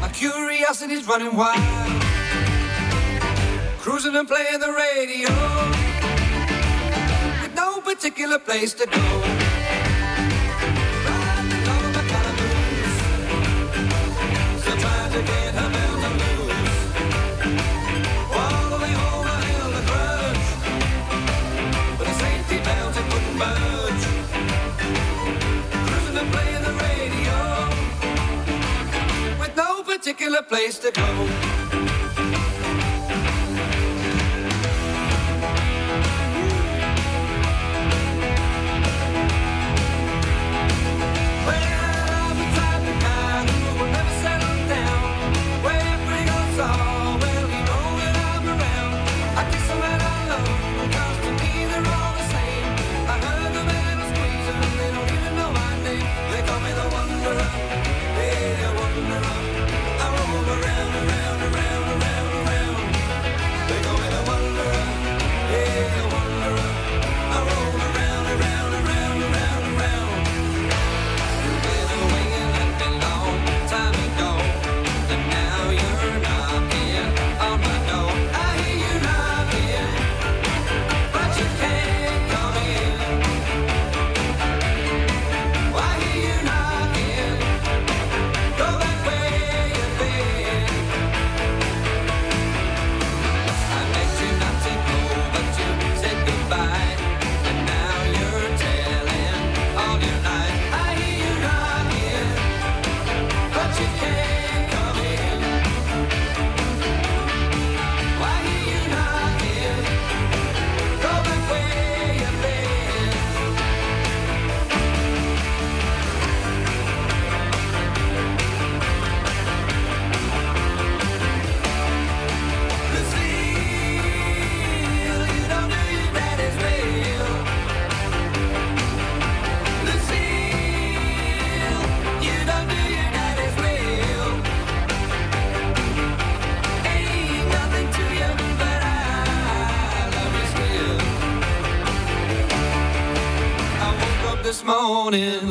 My 0.00 0.10
curiosity's 0.12 1.06
running 1.06 1.34
wild. 1.34 2.02
Cruising 3.78 4.16
and 4.16 4.28
playing 4.28 4.60
the 4.60 4.72
radio. 4.72 5.30
With 7.42 7.54
no 7.54 7.80
particular 7.80 8.38
place 8.38 8.74
to 8.74 8.86
go. 8.86 9.33
Particular 30.24 30.42
place 30.42 30.78
to 30.78 30.90
go. 30.90 31.53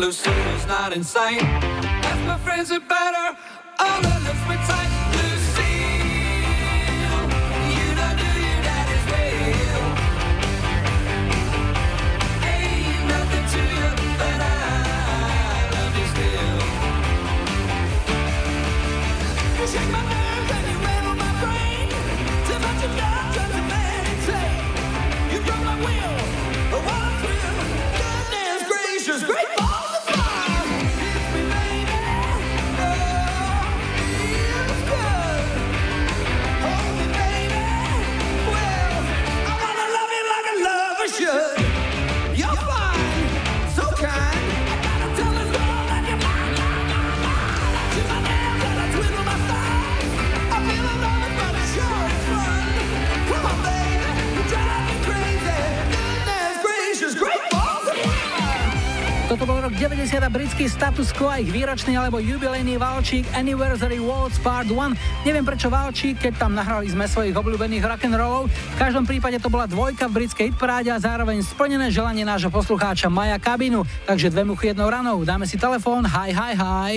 Lucille's 0.03 0.67
not 0.67 0.91
in 0.91 1.01
sight. 1.01 1.41
My 2.27 2.37
friends 2.43 2.71
about 2.71 3.15
her, 3.15 3.37
all 3.79 4.03
her 4.03 4.19
lips 4.27 4.43
were 4.49 4.61
tight. 4.67 4.91
Lucille, 5.15 5.63
you 7.71 7.87
don't 7.99 8.17
do 8.19 8.31
your 8.47 8.59
daddy's 8.67 9.05
real. 9.13 9.85
Ain't 12.51 13.07
nothing 13.13 13.45
to 13.53 13.61
you, 13.79 13.89
but 14.19 14.39
I 14.43 14.53
love 15.71 15.95
you 15.99 16.07
still. 16.13 16.59
You 19.61 19.67
shake 19.67 19.91
my 19.91 20.03
nerves 20.11 20.51
and 20.57 20.65
you 20.71 20.77
rattle 20.85 21.15
my 21.15 21.31
brain. 21.43 21.87
Too 22.47 22.59
much 22.59 22.81
of 22.83 22.91
love 22.97 23.35
turns. 23.35 23.55
You 25.33 25.39
broke 25.45 25.63
my 25.63 25.75
will, 25.85 26.22
90 60.63 60.63
a 60.63 60.71
britský 60.71 60.79
status 60.79 61.11
quo 61.11 61.27
a 61.27 61.43
ich 61.43 61.51
výročný 61.51 61.99
alebo 61.99 62.23
jubilejný 62.23 62.79
Valčík 62.79 63.27
Anniversary 63.35 63.99
Waltz 63.99 64.39
Part 64.39 64.71
1. 64.71 64.95
Neviem 65.27 65.43
prečo 65.43 65.67
Valčík, 65.67 66.23
keď 66.23 66.39
tam 66.39 66.55
nahrali 66.55 66.87
sme 66.87 67.03
svojich 67.03 67.35
obľúbených 67.35 67.83
rock'n'rollov. 67.83 68.47
V 68.47 68.75
každom 68.79 69.03
prípade 69.03 69.43
to 69.43 69.51
bola 69.51 69.67
dvojka 69.67 70.07
v 70.07 70.23
britskej 70.23 70.55
hitparáde 70.55 70.87
a 70.87 71.03
zároveň 71.03 71.43
splnené 71.43 71.91
želanie 71.91 72.23
nášho 72.23 72.47
poslucháča 72.47 73.11
Maja 73.11 73.43
Kabinu. 73.43 73.83
Takže 74.07 74.31
dve 74.31 74.47
muchy 74.47 74.71
jednou 74.71 74.87
ranou. 74.87 75.19
Dáme 75.27 75.43
si 75.51 75.59
telefón. 75.59 76.07
Hi, 76.07 76.31
hi, 76.31 76.55
hi. 76.55 76.93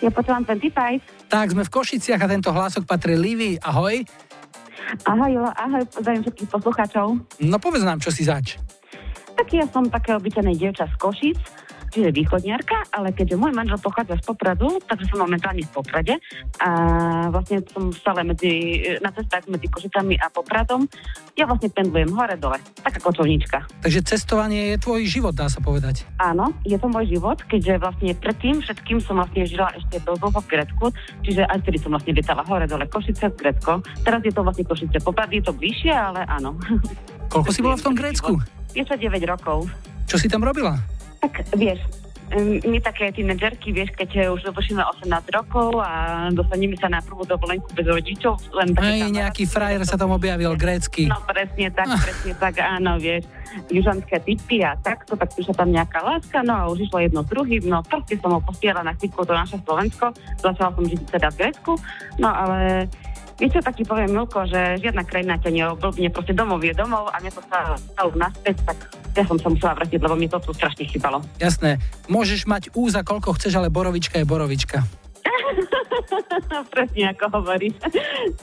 Ja 0.00 0.08
počúvam 0.08 0.48
25. 0.48 1.28
Tak, 1.28 1.52
sme 1.52 1.68
v 1.68 1.70
Košiciach 1.76 2.24
a 2.24 2.32
tento 2.32 2.48
hlasok 2.48 2.88
patrí 2.88 3.12
Livy. 3.12 3.60
Ahoj. 3.60 4.08
Ahoj, 5.04 5.30
Jolo, 5.36 5.52
ahoj, 5.52 5.84
pozdravím 5.92 6.24
všetkých 6.24 6.48
poslucháčov. 6.48 7.06
No 7.44 7.56
povedz 7.60 7.84
nám, 7.84 8.00
čo 8.00 8.08
si 8.08 8.24
zač. 8.24 8.56
Tak 9.36 9.52
ja 9.52 9.68
som 9.68 9.84
také 9.84 10.16
obyčajné 10.16 10.56
dievča 10.56 10.88
z 10.88 10.96
Košic, 10.96 11.38
čiže 11.92 12.10
východniarka, 12.12 12.92
ale 12.94 13.12
keďže 13.14 13.36
môj 13.38 13.52
manžel 13.54 13.78
pochádza 13.80 14.18
z 14.18 14.24
Popradu, 14.26 14.78
takže 14.84 15.06
som 15.10 15.22
momentálne 15.22 15.62
v 15.62 15.72
Poprade 15.72 16.14
a 16.60 16.70
vlastne 17.30 17.62
som 17.70 17.90
stále 17.94 18.26
medzi, 18.26 18.82
na 19.04 19.10
cestách 19.12 19.46
medzi 19.46 19.66
Košicami 19.70 20.18
a 20.18 20.26
Popradom. 20.30 20.88
Ja 21.36 21.44
vlastne 21.44 21.68
pendlujem 21.70 22.10
hore-dole, 22.12 22.58
taká 22.80 22.98
kočovnička. 22.98 23.68
Takže 23.84 24.00
cestovanie 24.06 24.74
je 24.74 24.76
tvoj 24.82 25.04
život, 25.04 25.36
dá 25.36 25.46
sa 25.52 25.60
povedať. 25.60 26.08
Áno, 26.16 26.56
je 26.64 26.76
to 26.80 26.88
môj 26.88 27.06
život, 27.12 27.38
keďže 27.44 27.78
vlastne 27.78 28.10
predtým 28.16 28.64
všetkým 28.64 28.98
som 29.04 29.20
vlastne 29.20 29.44
žila 29.44 29.68
ešte 29.76 30.00
dlho 30.02 30.28
v 30.32 30.48
Grécku, 30.48 30.84
čiže 31.22 31.44
aj 31.44 31.60
vtedy 31.62 31.78
som 31.78 31.92
vlastne 31.92 32.12
lietala 32.16 32.42
hore-dole 32.42 32.88
Košice, 32.88 33.30
Grécko. 33.36 33.84
Teraz 34.02 34.20
je 34.24 34.32
to 34.32 34.40
vlastne 34.40 34.64
Košice 34.64 34.98
Poprad, 35.04 35.28
je 35.28 35.44
to 35.44 35.52
bližšie, 35.52 35.92
ale 35.92 36.24
áno. 36.24 36.56
Koľko 37.28 37.50
si 37.52 37.60
bola 37.60 37.76
v 37.76 37.84
tom 37.84 37.94
Grécku? 37.94 38.32
Je 38.72 38.84
to 38.84 38.96
9 38.96 39.08
rokov. 39.28 39.68
Čo 40.06 40.16
si 40.16 40.28
tam 40.30 40.44
robila? 40.44 40.95
Tak 41.26 41.42
vieš, 41.58 41.82
my 42.66 42.78
také 42.82 43.14
tínedžerky, 43.14 43.70
vieš, 43.70 43.94
keď 43.94 44.30
už 44.34 44.50
dovršíme 44.50 44.82
18 44.82 45.10
rokov 45.30 45.78
a 45.78 46.26
dostaneme 46.34 46.74
sa 46.74 46.90
na 46.90 46.98
prvú 46.98 47.22
dovolenku 47.22 47.70
bez 47.70 47.86
rodičov, 47.86 48.38
len 48.50 48.74
také 48.74 49.06
Aj 49.06 49.10
nejaký 49.10 49.46
frajer 49.46 49.82
sa 49.86 49.94
tam 49.94 50.10
objavil, 50.14 50.54
grécky. 50.58 51.06
No 51.06 51.22
presne 51.22 51.70
tak, 51.70 51.86
presne 51.86 52.34
tak, 52.34 52.58
áno, 52.58 52.98
vieš, 52.98 53.30
južanské 53.70 54.18
typy 54.22 54.62
a 54.66 54.74
takto, 54.74 55.14
tak 55.14 55.34
prišla 55.38 55.54
tam 55.54 55.70
nejaká 55.70 55.98
láska, 56.02 56.42
no 56.42 56.54
a 56.54 56.62
už 56.70 56.90
išlo 56.90 56.98
jedno 56.98 57.22
s 57.22 57.30
druhým, 57.30 57.62
no 57.70 57.82
proste 57.86 58.18
som 58.18 58.34
ho 58.34 58.40
postiela 58.42 58.82
na 58.82 58.94
chvíľku 58.98 59.22
to 59.22 59.34
naše 59.34 59.58
Slovensko, 59.62 60.10
začala 60.42 60.70
som 60.74 60.82
žiť 60.82 61.00
teda 61.06 61.30
v 61.30 61.38
Grécku, 61.42 61.72
no 62.18 62.28
ale 62.30 62.90
Vieš 63.36 63.52
čo, 63.52 63.60
tak 63.60 63.76
ti 63.76 63.84
poviem, 63.84 64.16
Milko, 64.16 64.48
že 64.48 64.80
žiadna 64.80 65.04
krajina 65.04 65.36
ťa 65.36 65.52
neoblbne, 65.52 66.08
proste 66.08 66.32
domov 66.32 66.64
je 66.64 66.72
domov 66.72 67.12
a 67.12 67.20
mne 67.20 67.28
to 67.36 67.44
sa 67.52 67.76
stalo 67.76 68.10
naspäť, 68.16 68.56
tak 68.64 68.78
ja 69.12 69.28
som 69.28 69.36
sa 69.36 69.52
musela 69.52 69.76
vrátiť, 69.76 70.00
lebo 70.00 70.16
mi 70.16 70.24
to 70.24 70.40
tu 70.40 70.56
strašne 70.56 70.88
chýbalo. 70.88 71.20
Jasné, 71.36 71.76
môžeš 72.08 72.48
mať 72.48 72.72
úza 72.72 73.04
koľko 73.04 73.36
chceš, 73.36 73.60
ale 73.60 73.68
borovička 73.68 74.16
je 74.16 74.24
borovička. 74.24 74.80
Presne 76.72 77.12
ako 77.12 77.24
hovoríš. 77.36 77.76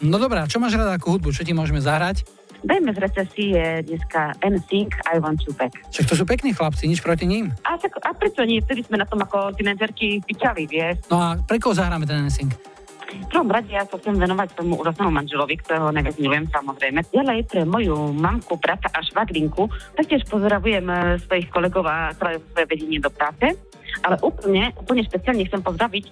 No 0.05 0.21
dobrá, 0.21 0.45
čo 0.45 0.61
máš 0.61 0.77
rada 0.77 0.93
ako 0.93 1.17
hudbu, 1.17 1.33
čo 1.33 1.41
ti 1.41 1.57
môžeme 1.57 1.81
zahrať? 1.81 2.21
Dajme 2.63 2.95
z 2.95 2.99
recesie 3.03 3.83
dneska 3.83 4.39
NSYNC 4.39 4.93
I 5.09 5.19
Want 5.19 5.43
You 5.43 5.51
Back. 5.57 5.83
Však 5.91 6.05
to 6.07 6.15
sú 6.15 6.23
pekní 6.23 6.55
chlapci, 6.55 6.87
nič 6.87 7.03
proti 7.03 7.27
ním. 7.27 7.51
A, 7.67 7.75
tak, 7.75 7.99
a 7.99 8.15
prečo 8.15 8.39
nie? 8.47 8.63
Vtedy 8.63 8.87
sme 8.87 9.01
na 9.01 9.09
tom 9.09 9.19
ako 9.19 9.51
tínedžerky 9.57 10.23
pičali, 10.23 10.63
vieš. 10.63 11.03
No 11.11 11.19
a 11.19 11.35
pre 11.35 11.59
koho 11.59 11.75
zahráme 11.75 12.07
ten 12.07 12.23
NSYNC? 12.23 12.72
V 13.13 13.27
prvom 13.29 13.49
rade 13.49 13.69
ja 13.69 13.85
sa 13.85 13.95
chcem 14.01 14.17
venovať 14.17 14.57
tomu 14.57 14.77
úžasnému 14.81 15.13
manželovi, 15.13 15.55
ktorého 15.61 15.93
najviac 15.93 16.17
milujem 16.17 16.45
samozrejme. 16.49 16.99
Ďalej 17.13 17.39
pre 17.45 17.61
moju 17.65 18.13
mamku, 18.13 18.57
brata 18.57 18.89
a 18.89 18.99
švagrinku 19.05 19.69
taktiež 19.93 20.25
pozdravujem 20.25 20.85
e, 20.89 20.95
svojich 21.21 21.47
kolegov 21.53 21.85
a 21.85 22.13
celé 22.17 22.41
svoje 22.41 22.65
vedenie 22.65 22.97
do 22.97 23.13
práce. 23.13 23.53
Ale 24.01 24.17
úplne, 24.25 24.73
úplne 24.81 25.05
špeciálne 25.05 25.45
chcem 25.45 25.61
pozdraviť 25.61 26.05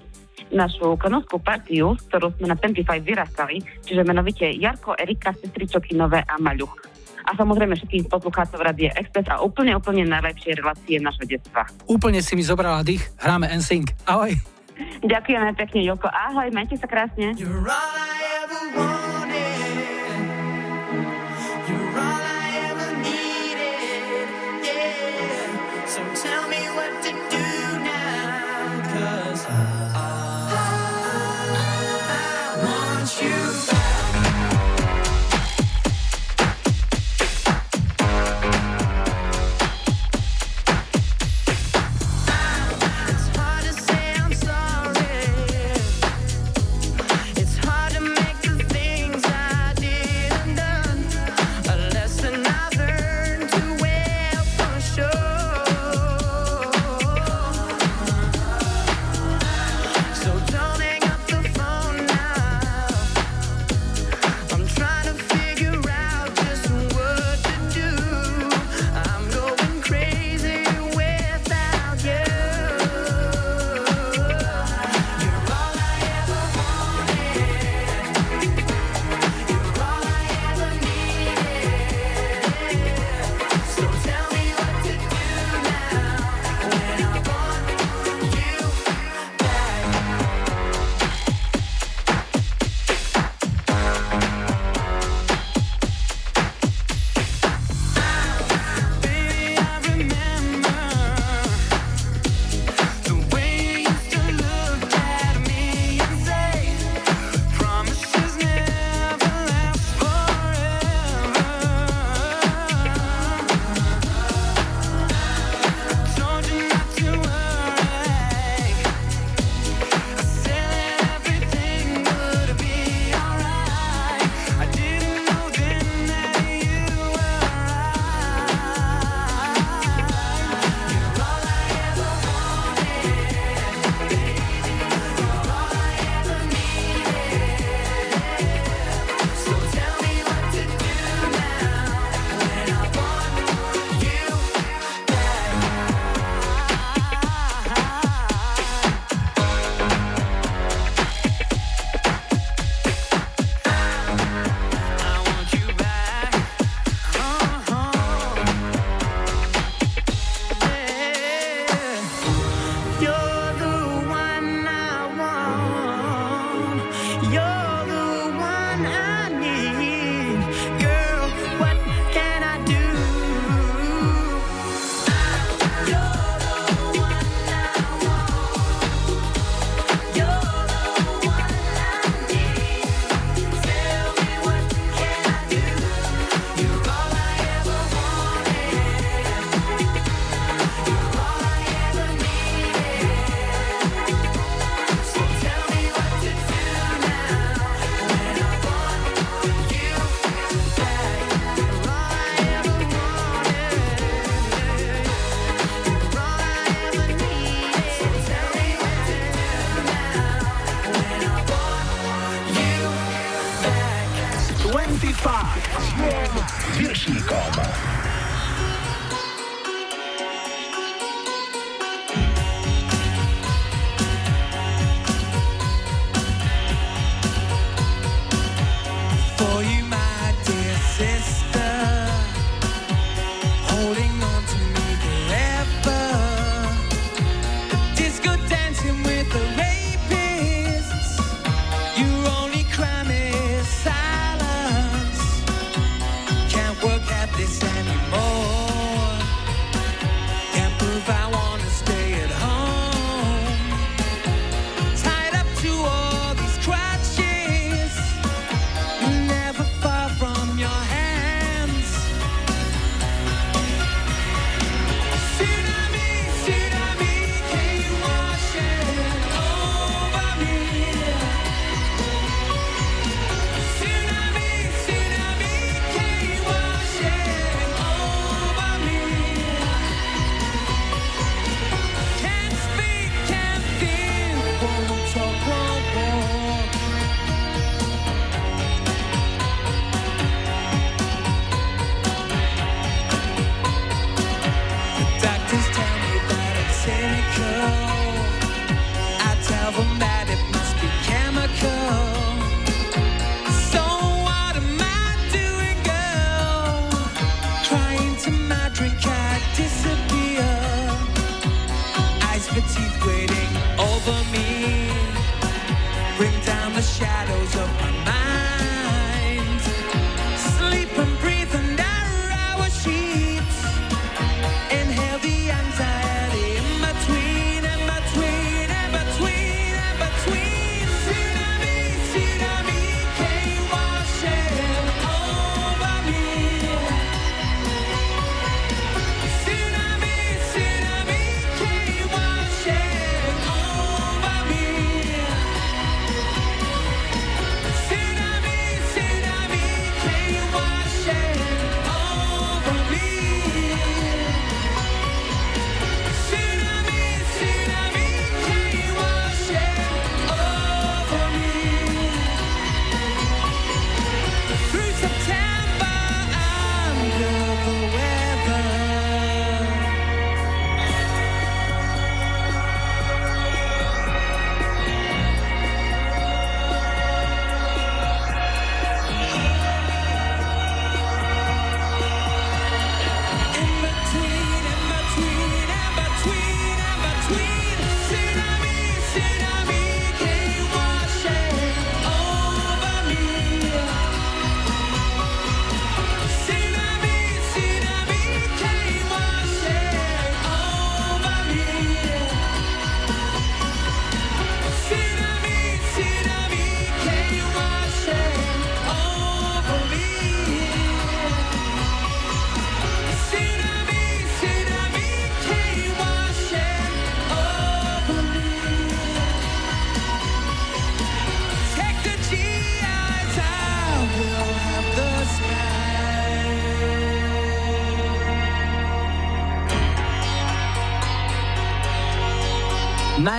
našu 0.54 1.00
kanovskú 1.00 1.40
partiu, 1.42 1.96
s 1.98 2.06
ktorou 2.12 2.36
sme 2.38 2.52
na 2.52 2.58
25 2.60 2.86
vyrastali, 3.02 3.64
čiže 3.82 4.06
menovite 4.06 4.46
Jarko, 4.52 4.94
Erika, 5.00 5.32
sestričo 5.34 5.80
Kinové 5.80 6.22
a 6.28 6.36
Maľuch. 6.38 6.92
A 7.22 7.38
samozrejme 7.38 7.78
všetkým 7.78 8.10
poslucháčov 8.10 8.60
Radie 8.60 8.90
Express 8.98 9.30
a 9.30 9.40
úplne, 9.46 9.78
úplne 9.78 10.04
najlepšie 10.10 10.58
relácie 10.58 10.98
našho 10.98 11.26
detstva. 11.30 11.70
Úplne 11.86 12.20
si 12.20 12.34
mi 12.34 12.44
zobrala 12.44 12.82
dých, 12.82 13.02
hráme 13.22 13.48
NSYNC. 13.62 14.10
Ahoj. 14.10 14.61
Ďakujeme 15.04 15.52
pekne, 15.58 15.82
Joko. 15.86 16.08
Ahoj, 16.10 16.50
majte 16.54 16.78
sa 16.78 16.88
krásne. 16.88 17.34
You're 17.38 17.66
all 17.66 17.94
I 17.96 18.12
ever 18.46 18.62
wanted. 18.78 19.11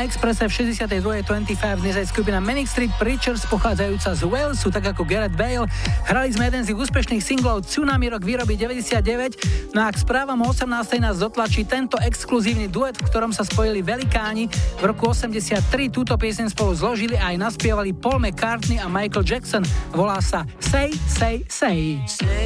Expresse 0.03 0.51
v 0.51 0.75
62.25 0.75 1.79
dnes 1.79 1.95
aj 1.95 2.11
skupina 2.11 2.43
Manic 2.43 2.67
Street 2.67 2.91
Preachers 2.99 3.47
pochádzajúca 3.47 4.11
z 4.19 4.23
Walesu, 4.27 4.67
tak 4.75 4.91
ako 4.91 5.07
Gareth 5.07 5.39
Bale. 5.39 5.71
Hrali 6.11 6.35
sme 6.35 6.51
jeden 6.51 6.67
z 6.67 6.75
ich 6.75 6.79
úspešných 6.83 7.23
singlov 7.23 7.63
Tsunami 7.63 8.11
rok 8.11 8.27
výroby 8.27 8.59
99, 8.59 8.99
no 9.71 9.87
a 9.87 9.95
k 9.95 9.97
správam 10.03 10.43
18. 10.43 10.67
nás 10.99 11.23
dotlačí 11.23 11.63
tento 11.63 12.03
exkluzívny 12.03 12.67
duet, 12.67 12.99
v 12.99 13.07
ktorom 13.15 13.31
sa 13.31 13.47
spojili 13.47 13.79
velikáni. 13.79 14.51
V 14.83 14.91
roku 14.91 15.07
83 15.15 15.63
túto 15.95 16.19
pieseň 16.19 16.51
spolu 16.51 16.75
zložili 16.75 17.15
a 17.15 17.31
aj 17.31 17.39
naspievali 17.39 17.95
Paul 17.95 18.19
McCartney 18.19 18.83
a 18.83 18.91
Michael 18.91 19.23
Jackson. 19.23 19.63
Volá 19.95 20.19
sa 20.19 20.43
Say, 20.59 20.91
Say, 21.07 21.47
Say. 21.47 22.03
say. 22.11 22.42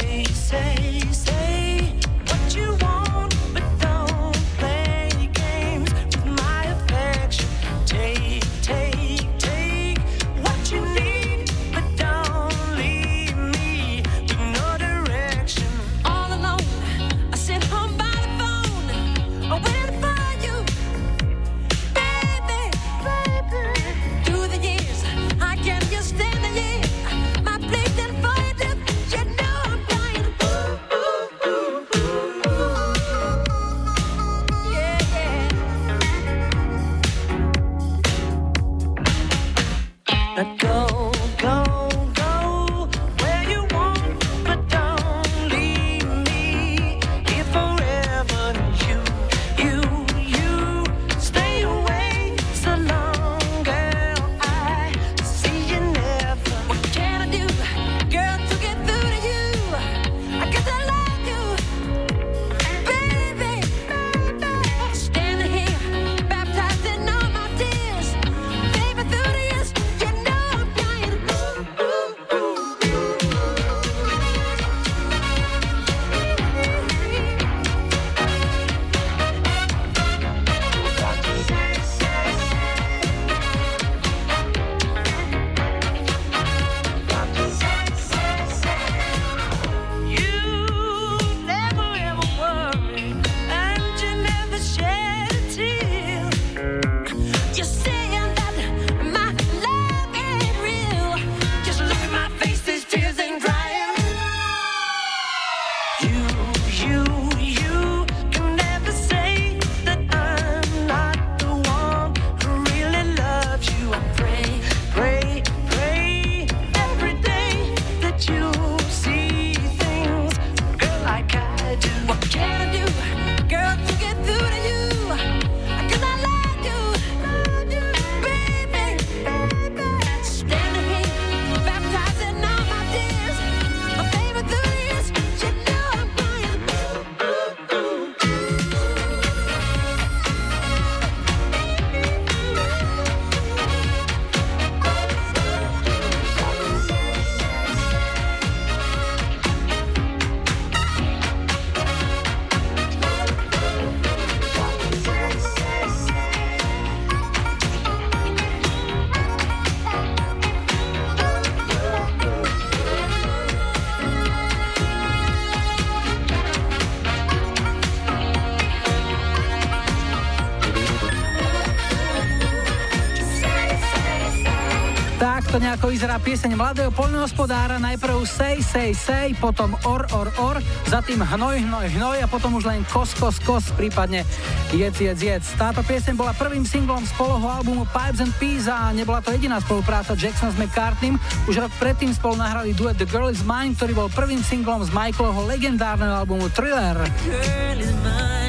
Takto 175.56 175.72
nejako 175.72 175.88
vyzerá 175.88 176.20
pieseň 176.20 176.52
mladého 176.52 176.92
poľnohospodára, 176.92 177.80
najprv 177.80 178.28
Say, 178.28 178.60
Say, 178.60 178.92
Say, 178.92 179.32
potom 179.40 179.72
Or, 179.88 180.04
Or, 180.12 180.28
Or, 180.36 180.60
za 180.84 181.00
tým 181.00 181.24
Hnoj, 181.24 181.64
Hnoj, 181.64 181.96
Hnoj 181.96 182.20
a 182.20 182.28
potom 182.28 182.60
už 182.60 182.68
len 182.68 182.84
Kos, 182.92 183.16
Kos, 183.16 183.40
Kos, 183.40 183.72
prípadne 183.72 184.28
Jedz, 184.76 185.00
Jedz, 185.00 185.16
Jedz. 185.16 185.56
Táto 185.56 185.80
pieseň 185.80 186.12
bola 186.12 186.36
prvým 186.36 186.60
singlom 186.60 187.00
z 187.08 187.12
poloho 187.16 187.48
albumu 187.48 187.88
Pipes 187.88 188.20
and 188.20 188.36
Peas 188.36 188.68
a 188.68 188.92
nebola 188.92 189.24
to 189.24 189.32
jediná 189.32 189.56
spolupráca 189.64 190.12
Jackson 190.12 190.52
s 190.52 190.60
McCartneym. 190.60 191.16
Už 191.48 191.56
rok 191.56 191.72
predtým 191.80 192.12
spolu 192.12 192.36
nahrali 192.36 192.76
duet 192.76 193.00
The 193.00 193.08
Girl 193.08 193.32
Is 193.32 193.40
Mine, 193.40 193.72
ktorý 193.80 193.96
bol 193.96 194.12
prvým 194.12 194.44
singlom 194.44 194.84
z 194.84 194.92
Michaelovho 194.92 195.40
legendárneho 195.48 196.20
albumu 196.20 196.52
Thriller. 196.52 197.00
Girl 197.24 197.80
is 197.80 197.96
mine. 198.04 198.45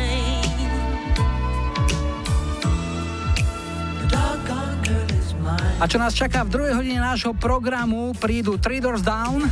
A 5.88 5.96
čo 5.96 6.04
nás 6.04 6.12
čaká 6.12 6.44
v 6.44 6.52
druhej 6.52 6.74
hodine 6.76 7.00
nášho 7.00 7.32
programu, 7.32 8.12
prídu 8.20 8.60
Three 8.60 8.84
Doors 8.84 9.00
Down. 9.00 9.48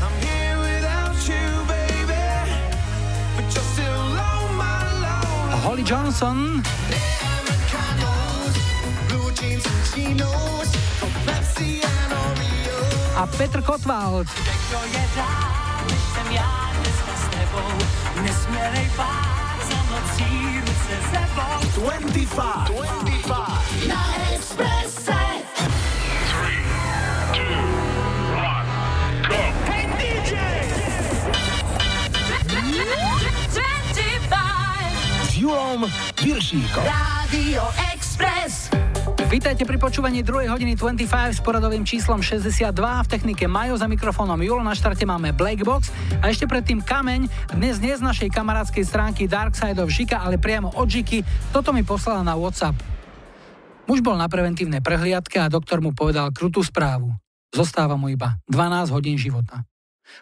Holly 5.63 5.83
Johnson. 5.87 6.59
A 13.15 13.23
Petr 13.39 13.63
Kotwald. 13.63 14.27
Nesmělej 18.19 18.87
pár 18.99 19.55
za 19.63 19.79
nocí 19.87 20.59
ruce 20.59 20.95
sebou 21.15 21.55
25, 21.79 22.27
25 22.67 23.87
na 23.87 24.34
Julom 35.45 35.85
Viršíkom. 36.25 36.81
Rádio 36.81 37.61
Express. 37.93 38.73
Vítajte 39.29 39.61
pri 39.61 39.77
počúvaní 39.77 40.25
2. 40.25 40.49
hodiny 40.49 40.73
25 40.73 41.37
s 41.37 41.39
poradovým 41.45 41.85
číslom 41.85 42.17
62. 42.17 42.73
V 42.73 43.05
technike 43.05 43.45
Majo 43.45 43.77
za 43.77 43.85
mikrofónom 43.85 44.41
Julo. 44.41 44.65
Na 44.65 44.73
štarte 44.73 45.05
máme 45.05 45.37
Blackbox 45.37 45.93
a 46.25 46.33
ešte 46.33 46.49
predtým 46.49 46.81
Kameň. 46.81 47.29
Dnes 47.61 47.77
nie 47.77 47.93
z 47.93 48.01
našej 48.01 48.33
kamarádskej 48.33 48.89
stránky 48.89 49.29
Dark 49.29 49.53
Side 49.53 49.77
of 49.77 49.93
Žika, 49.93 50.25
ale 50.25 50.41
priamo 50.41 50.73
od 50.73 50.89
Žiky. 50.89 51.21
Toto 51.53 51.69
mi 51.77 51.85
poslala 51.85 52.25
na 52.25 52.33
WhatsApp. 52.33 52.81
Muž 53.85 54.01
bol 54.01 54.17
na 54.17 54.25
preventívnej 54.25 54.81
prehliadke 54.81 55.45
a 55.45 55.53
doktor 55.53 55.77
mu 55.77 55.93
povedal 55.93 56.33
krutú 56.33 56.65
správu. 56.65 57.13
Zostáva 57.53 57.93
mu 58.01 58.09
iba 58.09 58.41
12 58.49 58.89
hodín 58.89 59.21
života. 59.21 59.61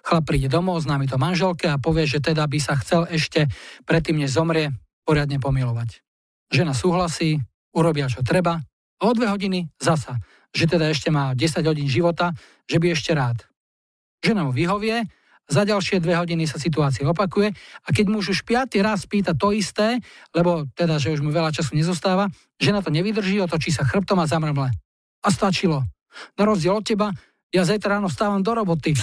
Chlap 0.04 0.28
príde 0.28 0.52
domov, 0.52 0.84
známi 0.84 1.08
to 1.08 1.16
manželke 1.16 1.72
a 1.72 1.80
povie, 1.80 2.12
že 2.12 2.20
teda 2.20 2.44
by 2.44 2.60
sa 2.60 2.76
chcel 2.76 3.08
ešte 3.08 3.48
predtým, 3.88 4.20
než 4.20 4.36
zomrie, 4.36 4.83
poriadne 5.04 5.40
pomilovať. 5.40 6.04
Žena 6.52 6.76
súhlasí, 6.76 7.40
urobia 7.76 8.08
čo 8.08 8.24
treba 8.24 8.60
a 9.00 9.04
o 9.04 9.12
dve 9.12 9.28
hodiny 9.28 9.68
zasa, 9.82 10.20
že 10.56 10.70
teda 10.70 10.88
ešte 10.88 11.12
má 11.12 11.36
10 11.36 11.66
hodín 11.68 11.90
života, 11.92 12.32
že 12.70 12.80
by 12.80 12.96
ešte 12.96 13.12
rád. 13.12 13.44
Žena 14.24 14.48
mu 14.48 14.52
vyhovie, 14.56 15.04
za 15.44 15.68
ďalšie 15.68 16.00
dve 16.00 16.16
hodiny 16.16 16.48
sa 16.48 16.56
situácia 16.56 17.04
opakuje 17.04 17.52
a 17.84 17.88
keď 17.92 18.06
muž 18.08 18.32
už 18.32 18.48
piatý 18.48 18.80
raz 18.80 19.04
pýta 19.04 19.36
to 19.36 19.52
isté, 19.52 20.00
lebo 20.32 20.64
teda, 20.72 20.96
že 21.04 21.12
už 21.12 21.20
mu 21.20 21.36
veľa 21.36 21.52
času 21.52 21.76
nezostáva, 21.76 22.32
žena 22.56 22.80
to 22.80 22.88
nevydrží, 22.88 23.44
otočí 23.44 23.76
sa 23.76 23.84
chrbtom 23.84 24.24
a 24.24 24.30
zamrmle. 24.30 24.72
A 25.24 25.28
stačilo. 25.28 25.84
Na 26.40 26.44
rozdiel 26.48 26.80
od 26.80 26.88
teba, 26.88 27.12
ja 27.52 27.68
zajtra 27.68 28.00
ráno 28.00 28.08
vstávam 28.08 28.40
do 28.40 28.56
roboty. 28.56 28.96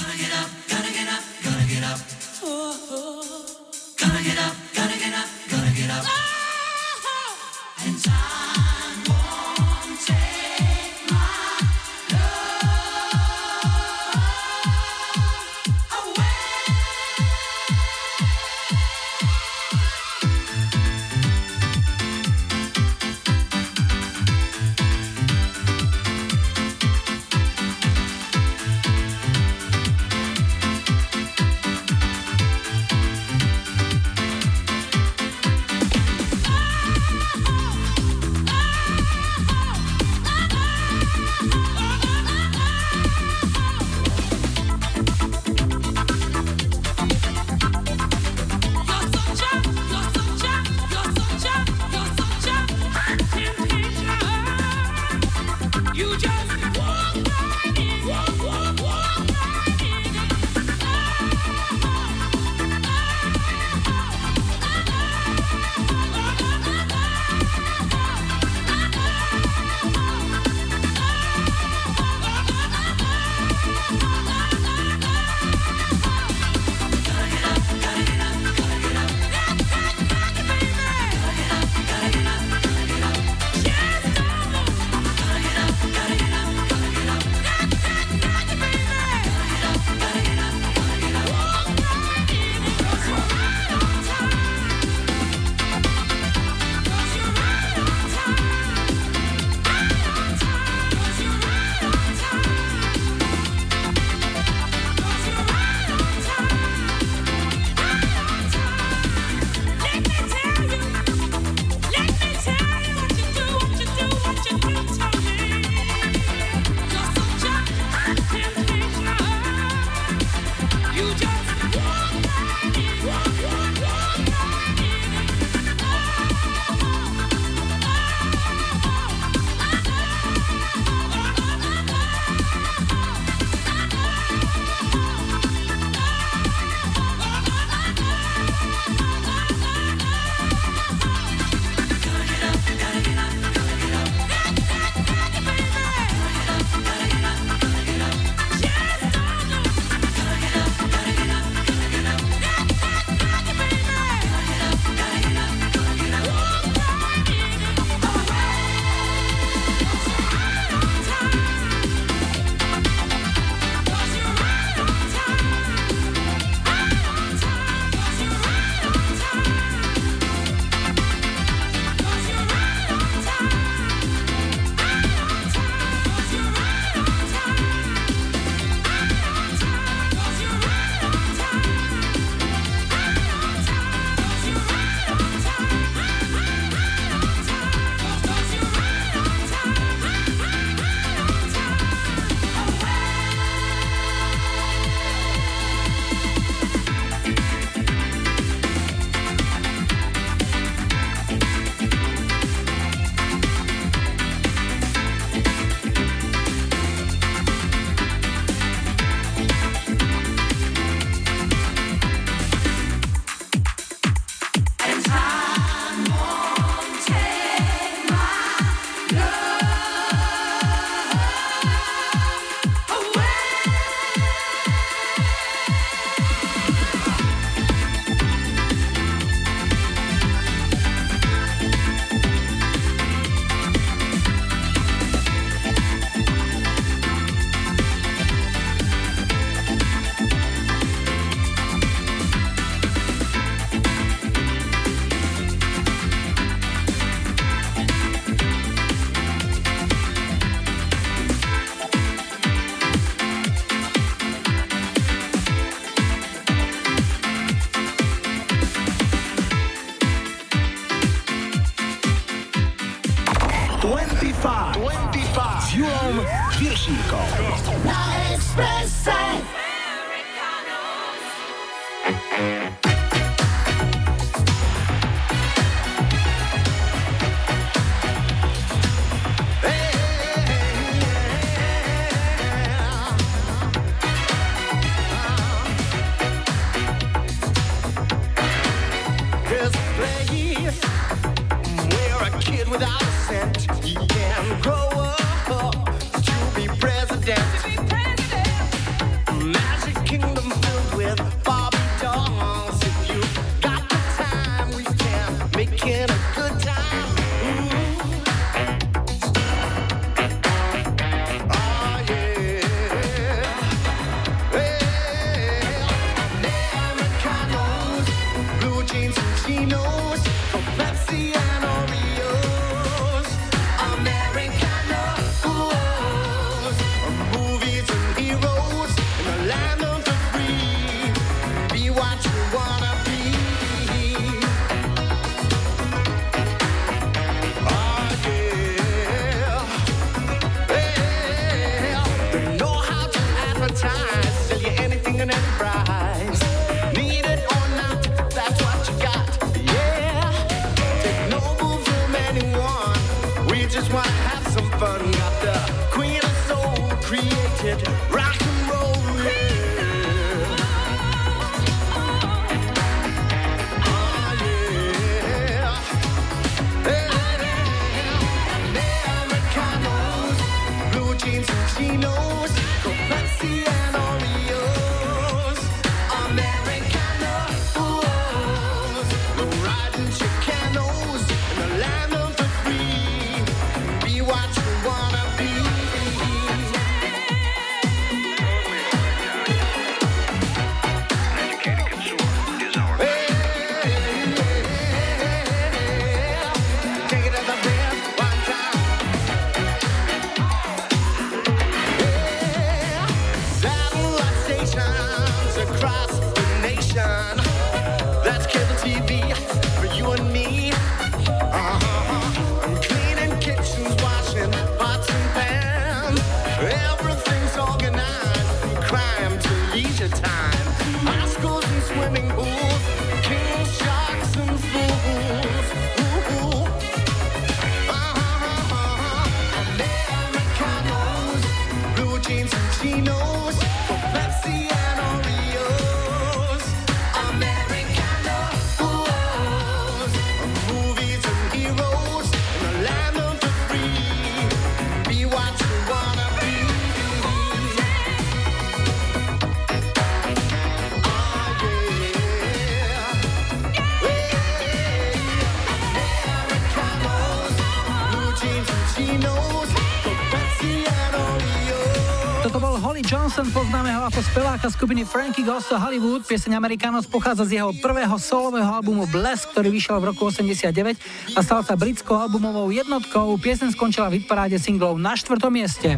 Speváka 464.20 464.68
skupiny 464.68 465.08
Frankie 465.08 465.40
Goes 465.40 465.64
to 465.64 465.80
Hollywood. 465.80 466.28
Pieseň 466.28 466.52
Americanos 466.52 467.08
pochádza 467.08 467.48
z 467.48 467.56
jeho 467.56 467.72
prvého 467.80 468.12
solového 468.20 468.68
albumu 468.68 469.08
Bless, 469.08 469.48
ktorý 469.48 469.72
vyšiel 469.72 469.96
v 469.96 470.12
roku 470.12 470.28
89 470.28 470.98
a 471.32 471.40
stal 471.40 471.64
sa 471.64 471.72
britskou 471.72 472.20
albumovou 472.20 472.68
jednotkou. 472.68 473.40
Pieseň 473.40 473.72
skončila 473.72 474.12
v 474.12 474.20
hitparáde 474.20 474.60
singlov 474.60 475.00
na 475.00 475.16
štvrtom 475.16 475.48
mieste. 475.48 475.96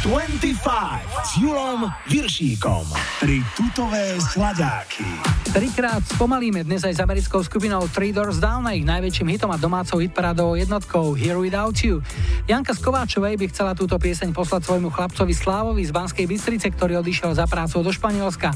25 0.00 0.56
s 1.24 1.30
Julom 1.36 1.84
Viršíkom. 2.08 2.88
Tri 3.20 3.44
tutové 3.52 4.16
sladáky. 4.16 5.04
Trikrát 5.52 6.00
spomalíme 6.00 6.64
dnes 6.64 6.80
aj 6.88 6.96
s 6.96 7.00
americkou 7.04 7.44
skupinou 7.44 7.84
Three 7.92 8.08
Doors 8.08 8.40
Down 8.40 8.64
a 8.64 8.72
ich 8.72 8.88
najväčším 8.88 9.28
hitom 9.36 9.52
a 9.52 9.60
domácou 9.60 10.00
hitparádovou 10.00 10.56
jednotkou 10.56 11.12
Here 11.12 11.36
Without 11.36 11.76
You. 11.84 12.00
Janka 12.50 12.74
z 12.74 12.82
Kováčovej 12.82 13.38
by 13.38 13.46
chcela 13.54 13.78
túto 13.78 13.94
pieseň 13.94 14.34
poslať 14.34 14.66
svojmu 14.66 14.90
chlapcovi 14.90 15.30
Slávovi 15.30 15.86
z 15.86 15.94
Banskej 15.94 16.26
Bystrice, 16.26 16.74
ktorý 16.74 16.98
odišiel 16.98 17.30
za 17.30 17.46
prácu 17.46 17.78
do 17.78 17.94
Španielska. 17.94 18.50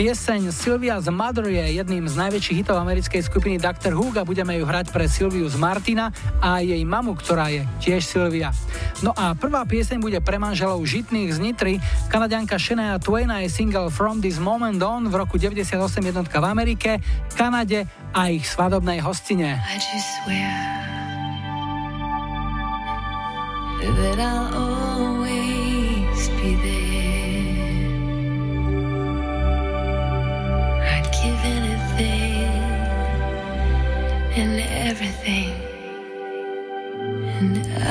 Pieseň 0.00 0.48
Sylvia's 0.48 1.12
Mother 1.12 1.44
je 1.44 1.76
jedným 1.76 2.08
z 2.08 2.16
najväčších 2.24 2.64
hitov 2.64 2.80
americkej 2.80 3.20
skupiny 3.20 3.60
Dr. 3.60 3.92
Hook 3.92 4.16
a 4.16 4.24
budeme 4.24 4.56
ju 4.56 4.64
hrať 4.64 4.96
pre 4.96 5.04
Sylviu 5.04 5.44
z 5.44 5.60
Martina 5.60 6.08
a 6.40 6.64
jej 6.64 6.80
mamu, 6.88 7.20
ktorá 7.20 7.52
je 7.52 7.68
tiež 7.84 8.00
Sylvia. 8.00 8.48
No 9.04 9.12
a 9.12 9.36
prvá 9.36 9.68
pieseň 9.68 10.00
bude 10.00 10.24
pre 10.24 10.40
manželov 10.40 10.80
Žitných 10.88 11.28
z 11.28 11.38
Nitry. 11.44 11.74
Kanadianka 12.08 12.56
Shania 12.56 12.96
Twaina 12.96 13.44
je 13.44 13.52
single 13.52 13.92
From 13.92 14.24
This 14.24 14.40
Moment 14.40 14.80
On 14.80 15.04
v 15.04 15.12
roku 15.12 15.36
98 15.36 15.76
jednotka 16.00 16.40
v 16.40 16.48
Amerike, 16.48 17.04
Kanade 17.36 17.84
a 18.16 18.32
ich 18.32 18.48
svadobnej 18.48 19.04
hostine. 19.04 19.60
I 19.60 19.76
just 19.76 20.08
swear 20.24 20.87
that 23.86 24.18
I'll 24.18 24.54
always 24.54 26.28
be 26.40 26.54
there. 26.56 26.98
I'd 30.92 31.06
give 31.22 31.40
anything 31.56 32.52
and 34.40 34.60
everything, 34.90 35.52
and 37.38 37.56
I 37.78 37.88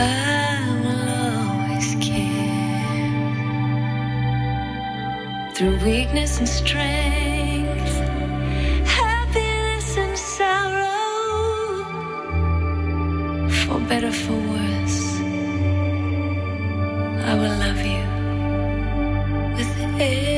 will 0.83 1.09
always 1.25 1.89
care 2.05 3.11
through 5.55 5.77
weakness 5.85 6.39
and 6.39 6.49
strength, 6.49 7.95
happiness 8.85 9.97
and 9.97 10.17
sorrow, 10.17 10.95
for 13.49 13.79
better 13.87 14.11
for 14.11 14.33
worse. 14.33 15.06
I 17.29 17.35
will 17.35 17.57
love 17.59 17.85
you 17.85 18.03
with 19.57 19.67
every 19.81 20.36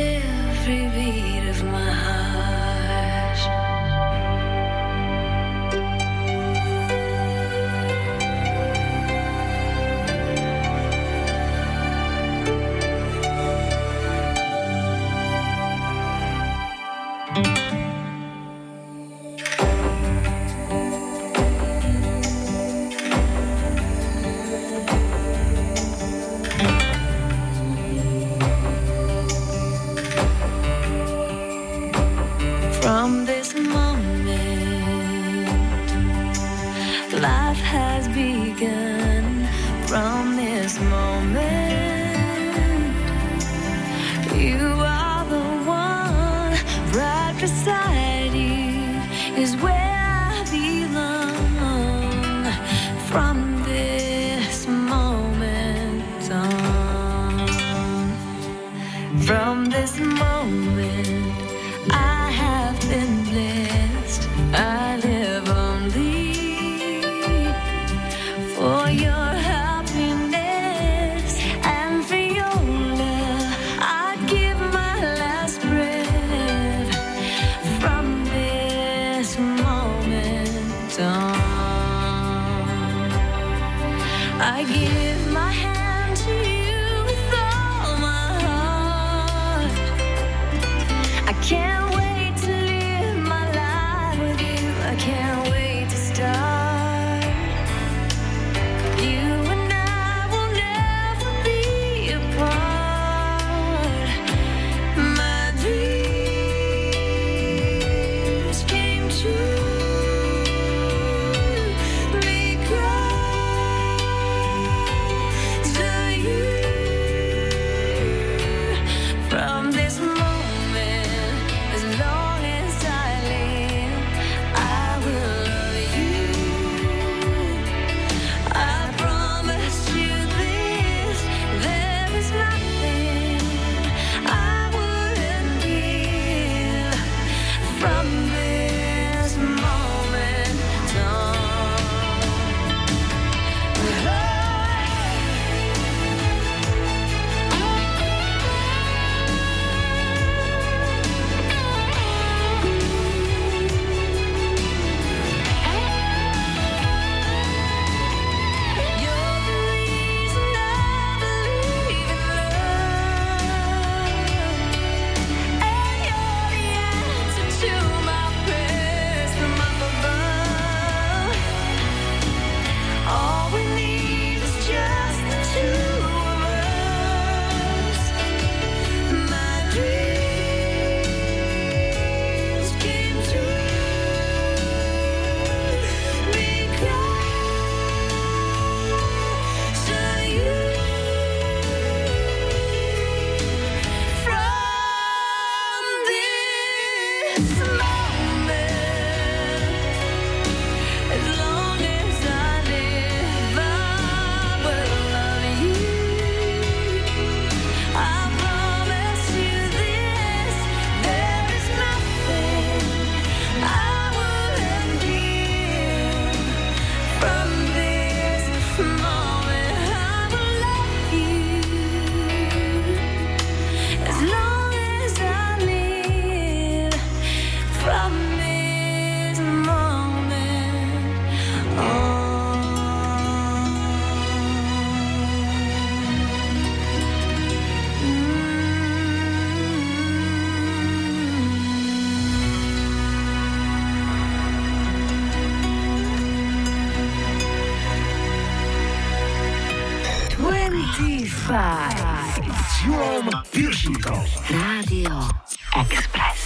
Express. 255.76 256.44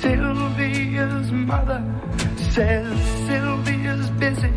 Sylvia's 0.00 1.30
mother 1.30 1.84
says 2.50 3.00
Sylvia's 3.28 4.10
busy, 4.10 4.50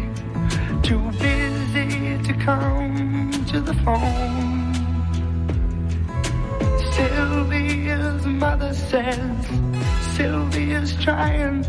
too 0.82 1.12
busy 1.20 2.18
to 2.24 2.34
come 2.44 3.32
to 3.46 3.60
the 3.62 3.76
phone. 3.86 4.53
mother 8.44 8.74
says 8.74 9.48
Sylvia's 10.16 10.94
trying 11.02 11.64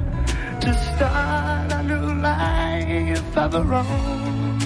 to 0.64 0.70
start 0.88 1.70
a 1.78 1.82
new 1.92 2.09
life 2.20 3.36
of 3.44 3.52
her 3.52 3.74
own. 3.82 4.59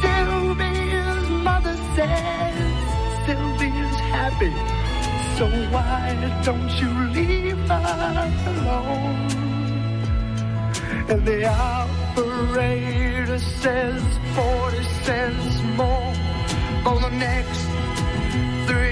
Sylvia's 0.00 1.28
mother 1.48 1.76
says 1.96 2.58
Sylvia's 3.26 3.98
happy, 4.16 4.54
so 5.36 5.46
why 5.74 6.04
don't 6.46 6.72
you 6.80 6.90
leave 7.18 7.60
us 7.70 8.40
alone? 8.52 9.16
And 11.12 11.20
the 11.30 11.40
operator 11.46 13.38
says 13.62 14.02
40 14.34 14.82
cents 15.06 15.54
more 15.80 16.12
for 16.82 16.96
the 17.06 17.12
next 17.28 17.62
three 18.68 18.91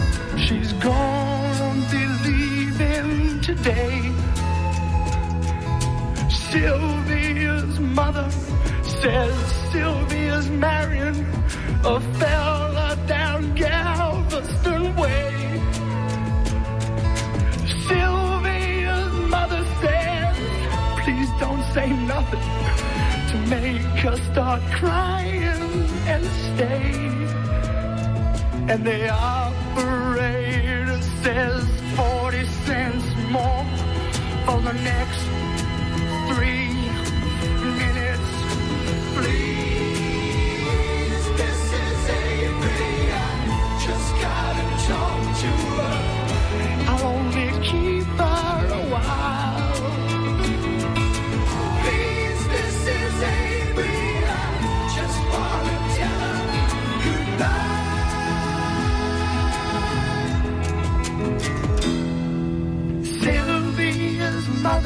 She's 0.51 0.73
gone 0.73 1.61
on 1.61 1.77
leaving 2.25 3.39
today. 3.39 4.11
Sylvia's 6.29 7.79
mother 7.79 8.29
says 8.99 9.33
Sylvia's 9.71 10.49
marrying 10.49 11.25
a 11.85 12.01
fella 12.19 12.99
down 13.07 13.55
Galveston 13.55 14.93
Way. 14.97 15.61
Sylvia's 17.87 19.13
mother 19.29 19.63
says, 19.79 20.37
please 21.01 21.29
don't 21.39 21.63
say 21.73 21.87
nothing 22.13 22.47
to 23.31 23.37
make 23.47 24.03
her 24.03 24.17
start 24.33 24.61
crying 24.73 25.87
and 26.11 26.25
stay. 26.25 26.91
And 28.67 28.85
they 28.85 29.07
are 29.07 29.60
operator 29.71 31.01
says 31.23 31.63
40 31.95 32.45
cents 32.45 33.05
more 33.29 33.65
for 34.45 34.61
the 34.61 34.73
next 34.83 35.30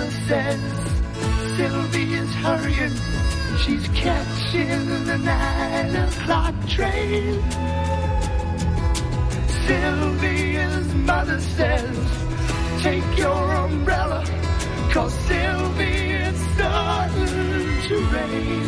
mother 0.06 0.18
says 0.27 0.61
Sylvia's 1.57 2.34
hurrying. 2.36 2.95
She's 3.57 3.88
catching 3.90 5.06
the 5.06 5.18
nine 5.18 5.95
o'clock 5.95 6.53
train. 6.68 7.41
Sylvia's 9.65 10.94
mother 10.94 11.40
says, 11.40 11.98
take 12.84 13.18
your 13.18 13.56
umbrella, 13.56 14.23
cause 14.91 15.14
Sylvia, 15.27 16.30
it's 16.30 16.41
starting 16.53 17.82
to 17.88 17.95
rain. 18.14 18.64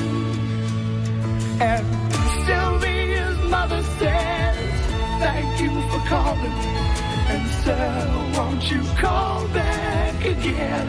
And 1.62 1.86
Sylvia's 2.48 3.50
mother 3.52 3.84
says, 4.00 4.58
thank 5.20 5.62
you 5.62 5.70
for 5.92 6.00
calling. 6.08 7.07
And 7.30 7.50
sir, 7.64 8.32
won't 8.36 8.72
you 8.72 8.82
call 8.98 9.48
back 9.50 10.26
again? 10.26 10.88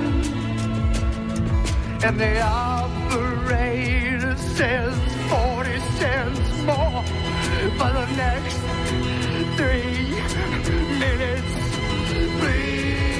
And 2.04 2.18
the 2.20 2.40
operator 2.40 4.36
says 4.36 4.94
40 5.28 5.80
cents 5.98 6.62
more 6.62 7.02
for 7.78 7.90
the 7.98 8.06
next 8.16 8.58
three 9.58 10.14
minutes. 11.04 11.52
Please, 12.40 13.17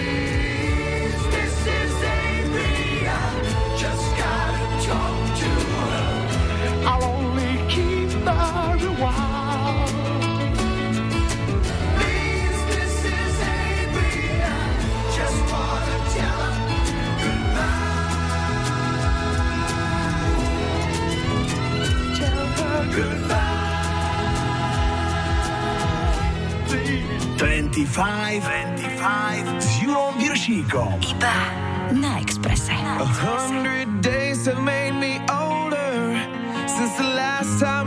25, 28.28 28.76
25 29.00 29.56
s 29.56 29.80
Julom 29.80 30.12
Viršíkom. 30.20 31.00
Iba 31.00 31.36
na 31.96 32.20
Exprese. 32.20 32.76
A 32.76 33.08
hundred 33.08 33.88
days 34.04 34.44
have 34.44 34.60
made 34.60 34.92
me 34.92 35.16
older 35.32 36.12
since 36.68 36.92
the 37.00 37.08
last 37.16 37.56
time 37.56 37.77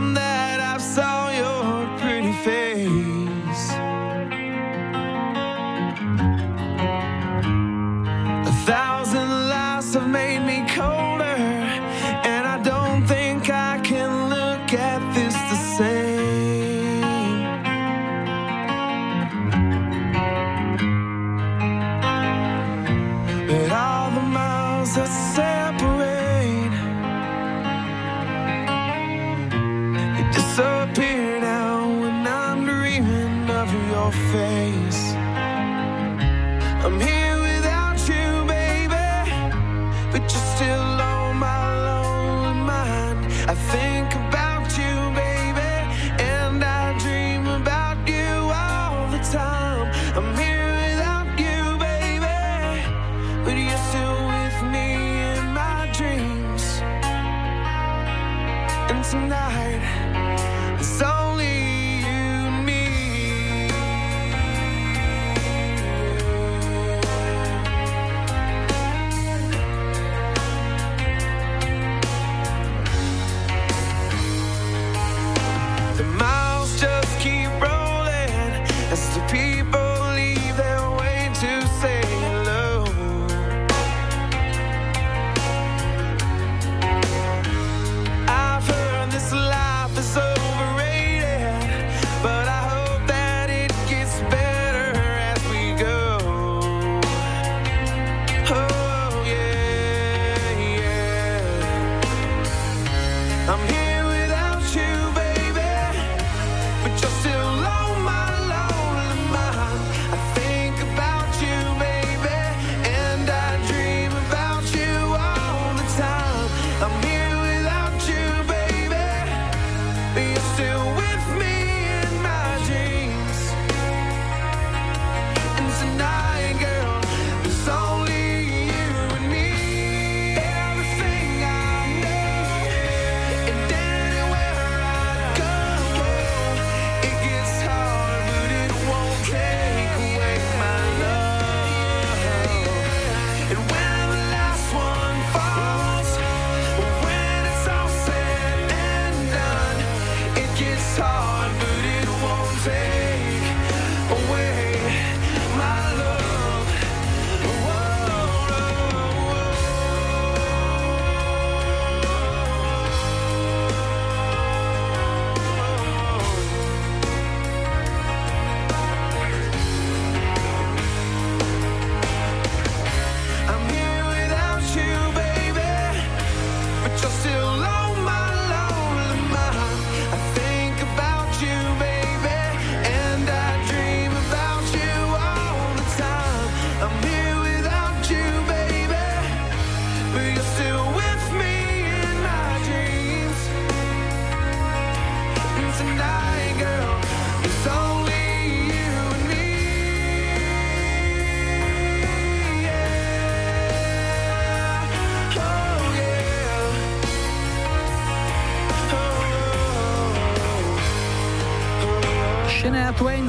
you 190.30 190.42
still 190.42 190.91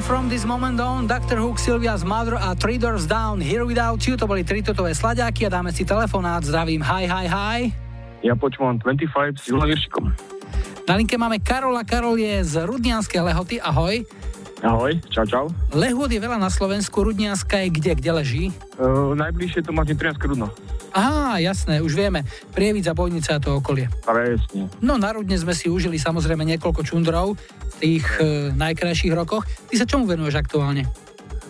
from 0.03 0.27
this 0.27 0.43
moment 0.43 0.79
on, 0.79 1.07
Dr. 1.07 1.39
Hook, 1.39 1.55
Sylvia's 1.55 2.03
Mother 2.03 2.35
a 2.35 2.55
Three 2.55 2.77
Doors 2.77 3.07
Down, 3.07 3.39
Here 3.39 3.63
Without 3.63 4.03
You, 4.03 4.19
to 4.19 4.27
boli 4.27 4.43
tri 4.43 4.59
totové 4.59 4.91
slaďáky 4.91 5.47
a 5.47 5.49
dáme 5.49 5.71
si 5.71 5.87
telefonát, 5.87 6.43
zdravím, 6.43 6.83
hi, 6.83 7.07
hi, 7.07 7.25
hi. 7.27 7.59
Ja 8.19 8.35
počúvam 8.35 8.75
25 8.83 9.39
s 9.39 9.47
Julom 9.47 9.63
Viršikom. 9.63 10.11
Na 10.91 10.99
linke 10.99 11.15
máme 11.15 11.39
Karola, 11.39 11.87
Karol 11.87 12.19
je 12.19 12.43
z 12.43 12.67
Rudnianskej 12.67 13.23
Lehoty, 13.23 13.55
ahoj. 13.63 14.03
Ahoj, 14.63 14.91
čau, 15.07 15.23
čau. 15.23 15.45
Lehôd 15.71 16.11
je 16.11 16.19
veľa 16.19 16.39
na 16.39 16.51
Slovensku, 16.51 17.03
Rudnianska 17.03 17.63
je 17.63 17.67
kde, 17.71 17.91
kde 17.99 18.11
leží? 18.11 18.43
Uh, 18.75 19.15
najbližšie 19.15 19.63
to 19.63 19.71
máš 19.71 19.95
Nitrianské 19.95 20.27
Rudno. 20.27 20.51
Aha, 20.93 21.41
jasné, 21.41 21.81
už 21.81 21.97
vieme. 21.97 22.21
Prievidza, 22.53 22.93
Bojnica 22.93 23.35
a 23.35 23.41
to 23.41 23.57
okolie. 23.57 23.89
Presne. 24.05 24.69
No 24.77 24.99
na 24.99 25.15
Rudne 25.15 25.39
sme 25.39 25.57
si 25.57 25.71
užili 25.71 25.97
samozrejme 25.97 26.45
niekoľko 26.45 26.85
čundrov 26.85 27.33
tých 27.83 28.07
e, 28.23 28.55
najkrajších 28.55 29.11
rokoch. 29.11 29.43
Ty 29.67 29.75
sa 29.75 29.83
čomu 29.83 30.07
venuješ 30.07 30.39
aktuálne? 30.39 30.87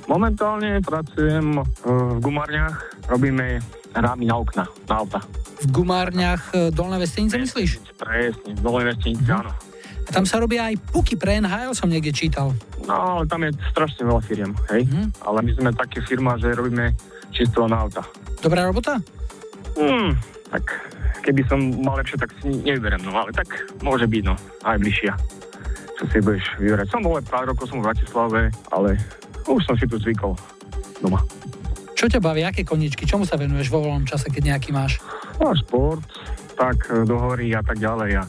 Momentálne 0.09 0.83
pracujem 0.83 1.61
uh, 1.61 1.63
v 1.87 2.19
gumárniach, 2.19 2.75
robíme 3.07 3.63
rámy 3.95 4.27
na 4.27 4.35
okna, 4.35 4.65
na 4.89 4.99
auta. 4.99 5.21
V 5.63 5.69
gumárniach 5.71 6.51
e, 6.51 6.73
Dolné 6.73 6.97
Vestenice, 6.99 7.37
myslíš? 7.39 7.95
Presne, 8.01 8.57
v 8.57 8.61
Dolnej 8.65 8.91
Vestenici, 8.91 9.23
áno. 9.29 9.53
A 10.03 10.09
tam 10.11 10.27
sa 10.27 10.41
robia 10.43 10.67
aj 10.67 10.75
puky 10.91 11.15
pre 11.15 11.39
NHL, 11.39 11.71
som 11.71 11.87
niekde 11.87 12.11
čítal. 12.11 12.51
No, 12.83 13.21
ale 13.21 13.29
tam 13.29 13.47
je 13.47 13.55
strašne 13.71 14.03
veľa 14.03 14.21
firiem, 14.27 14.51
hej? 14.75 14.83
Ale 15.23 15.39
my 15.39 15.51
sme 15.55 15.69
také 15.71 16.03
firma, 16.03 16.35
že 16.35 16.51
robíme 16.51 16.91
čisto 17.31 17.63
na 17.69 17.87
auta. 17.87 18.03
Dobrá 18.43 18.67
robota? 18.67 18.99
Hmm, 19.79 20.19
tak 20.51 20.67
keby 21.23 21.47
som 21.47 21.63
mal 21.79 21.95
lepšie, 21.95 22.19
tak 22.19 22.35
si 22.43 22.51
nevyberiem, 22.51 23.07
no 23.07 23.15
ale 23.15 23.31
tak 23.31 23.47
môže 23.79 24.03
byť, 24.03 24.23
no, 24.27 24.35
aj 24.67 24.77
bližšia. 24.83 25.15
Čo 26.03 26.11
si 26.11 26.19
budeš 26.19 26.43
vyberať. 26.59 26.91
Som 26.91 27.07
bol 27.07 27.15
aj 27.15 27.31
pár 27.31 27.47
rokov, 27.47 27.71
som 27.71 27.79
v 27.79 27.87
Bratislave, 27.87 28.51
ale 28.75 28.99
už 29.47 29.63
som 29.63 29.79
si 29.79 29.87
tu 29.87 29.95
zvykol 29.95 30.35
doma. 30.99 31.23
Čo 31.95 32.11
ťa 32.11 32.19
baví, 32.19 32.43
aké 32.43 32.67
koničky, 32.67 33.07
čomu 33.07 33.23
sa 33.23 33.39
venuješ 33.39 33.71
vo 33.71 33.79
voľnom 33.79 34.03
čase, 34.03 34.27
keď 34.27 34.51
nejaký 34.51 34.75
máš? 34.75 34.99
No, 35.39 35.55
šport, 35.55 36.03
tak 36.59 36.75
e, 36.91 37.07
do 37.07 37.15
hory 37.15 37.55
a 37.55 37.63
tak 37.63 37.79
ďalej 37.79 38.19
a 38.19 38.23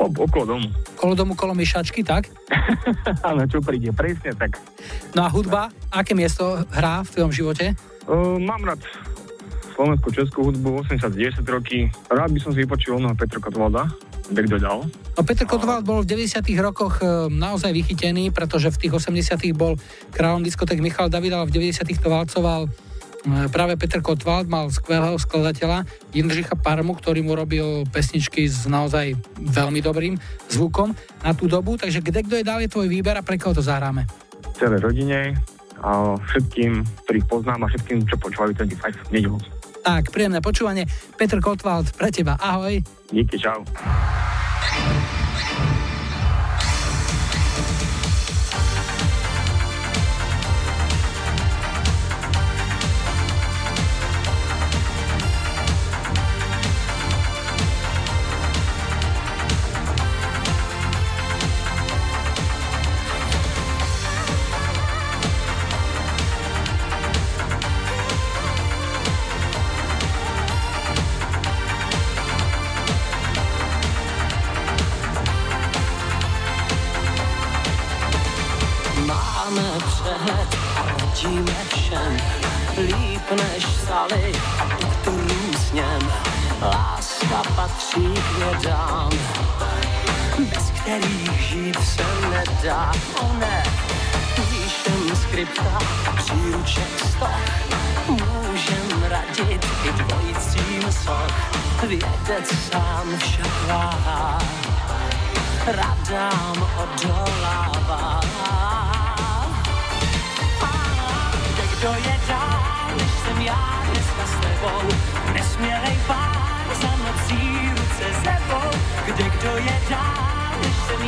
o, 0.00 0.08
okolo 0.08 0.56
domu. 0.56 0.68
Kolo 0.96 1.12
domu, 1.12 1.36
kolo 1.36 1.52
myšačky, 1.52 2.00
tak? 2.00 2.32
Áno, 3.28 3.44
čo 3.44 3.60
príde, 3.60 3.92
presne 3.92 4.32
tak. 4.32 4.56
No 5.12 5.26
a 5.26 5.28
hudba, 5.28 5.68
aké 5.92 6.16
miesto 6.16 6.64
hrá 6.72 7.04
v 7.04 7.12
tvojom 7.12 7.32
živote? 7.36 7.76
Uh, 8.08 8.40
mám 8.40 8.64
rád 8.64 8.80
slovenskú 9.76 10.08
českú 10.10 10.48
hudbu 10.48 10.88
80-10 10.88 11.44
roky. 11.52 11.92
Rád 12.08 12.32
by 12.32 12.40
som 12.40 12.56
si 12.56 12.64
vypočul 12.64 12.96
onoho 12.96 13.12
Petra 13.12 13.38
Kotvalda, 13.38 13.86
kto 14.32 14.56
dal. 14.60 14.78
No 14.88 15.22
Peter 15.24 15.46
Kotwald 15.48 15.84
bol 15.88 16.04
v 16.04 16.10
90 16.14 16.44
rokoch 16.60 17.00
e, 17.00 17.28
naozaj 17.32 17.72
vychytený, 17.72 18.30
pretože 18.30 18.68
v 18.70 18.86
tých 18.86 18.92
80 18.94 19.40
bol 19.56 19.74
kráľom 20.12 20.44
diskotek 20.44 20.78
Michal 20.78 21.08
David, 21.08 21.34
ale 21.34 21.48
v 21.48 21.56
90 21.72 21.88
to 21.98 22.08
valcoval 22.08 22.60
e, 22.66 22.70
práve 23.48 23.74
Peter 23.80 24.04
Kotwald, 24.04 24.46
mal 24.46 24.68
skvelého 24.68 25.16
skladateľa 25.16 25.88
Jindřicha 26.12 26.54
Parmu, 26.60 26.94
ktorý 26.94 27.24
mu 27.24 27.34
robil 27.34 27.88
pesničky 27.88 28.46
s 28.46 28.68
naozaj 28.68 29.16
veľmi 29.40 29.80
dobrým 29.80 30.14
zvukom 30.52 30.92
na 31.24 31.32
tú 31.32 31.48
dobu, 31.48 31.80
takže 31.80 32.04
kde 32.04 32.20
kto 32.24 32.34
je 32.38 32.44
dal 32.44 32.60
je 32.60 32.70
tvoj 32.70 32.86
výber 32.86 33.16
a 33.16 33.24
pre 33.24 33.40
koho 33.40 33.56
to 33.56 33.64
zahráme? 33.64 34.04
Celé 34.58 34.76
rodine 34.78 35.38
a 35.78 36.18
všetkým, 36.18 36.82
ktorých 37.06 37.26
poznám 37.30 37.66
a 37.66 37.70
všetkým, 37.70 38.02
čo 38.10 38.18
počúvajú 38.18 38.50
25 38.66 39.14
nedelu. 39.14 39.38
Tak, 39.88 40.12
príjemné 40.12 40.44
počúvanie. 40.44 40.84
Peter 41.16 41.40
Kotwald, 41.40 41.96
pre 41.96 42.12
teba, 42.12 42.36
ahoj. 42.36 42.76
Díky, 43.08 43.40
čau. 43.40 43.64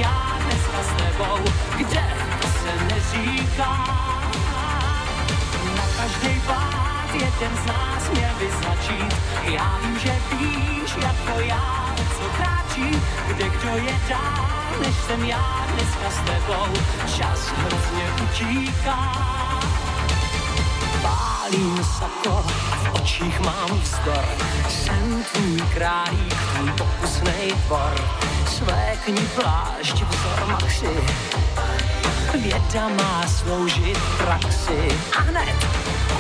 Já 0.00 0.38
dneska 0.44 0.78
s 0.82 1.02
tebou? 1.02 1.38
Kde 1.76 2.04
se 2.62 2.84
neříká? 2.84 3.70
Na 5.76 5.82
každý 5.96 6.40
pád 6.46 7.14
jeden 7.14 7.56
z 7.62 7.66
nás 7.66 8.10
měl 8.12 8.34
by 8.38 8.50
začít. 8.50 9.16
Já 9.44 9.78
vím, 9.82 9.98
že 9.98 10.14
víš, 10.32 10.96
jako 11.02 11.40
já, 11.40 11.94
co 12.18 12.24
kráčí. 12.36 13.02
Kde 13.26 13.48
kdo 13.48 13.76
je 13.76 14.00
dál, 14.08 14.48
než 14.80 14.94
jsem 15.06 15.24
já 15.24 15.66
dneska 15.74 16.10
s 16.10 16.16
tebou? 16.16 16.66
Čas 17.16 17.48
hrozně 17.48 18.04
utíká. 18.22 19.30
Pálím 21.50 21.84
sako 21.98 22.44
a 22.72 22.76
v 22.76 23.02
očích 23.02 23.40
mám 23.40 23.78
vzdor. 23.82 24.24
Jsem 24.68 25.24
tvůj 25.32 25.60
králík, 25.74 26.34
tvůj 26.54 26.72
pokusnej 26.78 27.52
tvor. 27.66 27.94
Svékni 28.46 29.20
plášť, 29.34 29.94
vzor 29.94 30.46
maxi. 30.46 30.86
Věda 32.42 32.88
má 32.88 33.24
sloužit 33.26 33.98
praxi. 34.18 34.98
A 35.18 35.20
hned 35.20 35.66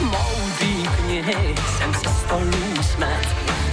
moudrý 0.00 0.88
knihy 0.96 1.54
jsem 1.78 1.94
se 1.94 2.10
stolů 2.20 2.82
smet. 2.82 3.28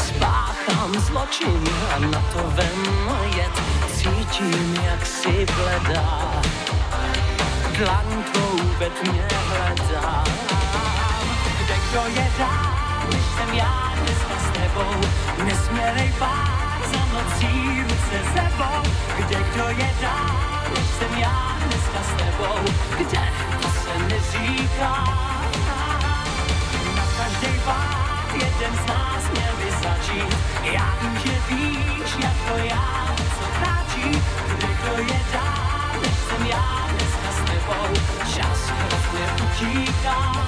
Spáchám 0.07 0.99
zločin 0.99 1.63
a 1.95 1.99
na 1.99 2.23
to 2.34 2.43
vem 2.45 3.09
jet. 3.35 3.61
Cítím, 3.95 4.79
jak 4.84 5.05
si 5.05 5.45
bledá. 5.55 6.41
Dlan 7.77 8.23
tvou 8.34 8.57
ve 8.79 8.89
tmě 8.89 9.27
hledá. 9.31 10.23
Kdo 11.97 12.05
je 12.05 12.31
dál, 12.37 13.07
než 13.11 13.23
jsem 13.37 13.53
já 13.53 13.93
dneska 13.95 14.35
s 14.45 14.49
tebou? 14.57 14.95
Nesmělej 15.45 16.13
pár 16.19 16.81
za 16.91 16.99
nocí 17.13 17.81
ruce 17.83 18.19
sebou. 18.33 18.91
Kde 19.17 19.35
kdo 19.35 19.67
je 19.67 19.89
dál, 20.01 20.31
než 20.75 20.85
jsem 20.87 21.19
já 21.19 21.57
dneska 21.65 21.99
s 22.03 22.17
tebou? 22.17 22.59
Kde 22.97 23.21
to 23.61 23.69
se 23.69 23.99
neříká? 23.99 25.03
Na 26.95 27.03
každý 27.17 27.59
pád 27.65 28.33
jeden 28.33 28.73
z 28.83 28.87
nás 28.87 29.23
měl 29.33 29.53
by 29.57 29.71
začít. 29.71 30.37
Já 30.63 30.95
vím, 31.01 31.19
že 31.25 31.33
víš, 31.49 32.11
jako 32.19 32.57
já, 32.63 33.15
co 33.39 33.45
kráčí. 33.59 34.21
Kde 34.47 34.67
kdo 34.67 35.13
je 35.13 35.19
dál, 35.33 36.01
než 36.01 36.13
jsem 36.29 36.45
já 36.45 36.87
dneska 36.89 37.31
s 37.31 37.51
tebou? 37.51 37.93
Čas 38.35 38.69
hrozně 38.69 39.43
utíká. 39.43 40.47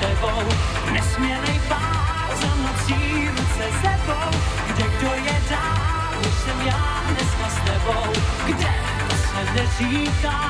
Tebou? 0.00 0.42
Nesmělej 0.92 1.60
pár 1.68 2.36
za 2.40 2.50
nocí 2.62 3.28
ruce 3.28 3.64
sebou. 3.82 4.30
Kde 4.66 4.84
kdo 4.96 5.10
je 5.14 5.36
dál, 5.50 6.10
než 6.22 6.34
jsem 6.34 6.60
já 6.66 7.02
dneska 7.08 7.48
s 7.48 7.58
tebou? 7.64 8.12
kde 8.46 8.74
to 9.08 9.16
se 9.16 9.52
neříká. 9.54 10.40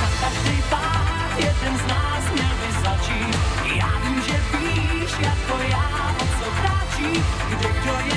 Na 0.00 0.08
každý 0.20 0.62
pád 0.70 1.38
jeden 1.38 1.78
z 1.78 1.86
nás 1.86 2.22
měl 2.34 2.54
by 2.60 2.72
začít. 2.84 3.38
Já 3.76 3.90
vím, 4.02 4.22
že 4.22 4.36
víš, 4.52 5.12
jako 5.20 5.62
já, 5.68 6.14
o 6.20 6.24
co 6.24 6.50
kráčí, 6.60 7.24
kde 7.48 7.68
kdo 7.68 7.92
je 7.92 8.13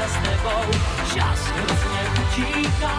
dneska 0.00 0.08
s 0.08 0.16
tebou. 0.24 0.64
Čas 1.14 1.38
hrozně 1.46 2.00
utíká. 2.22 2.94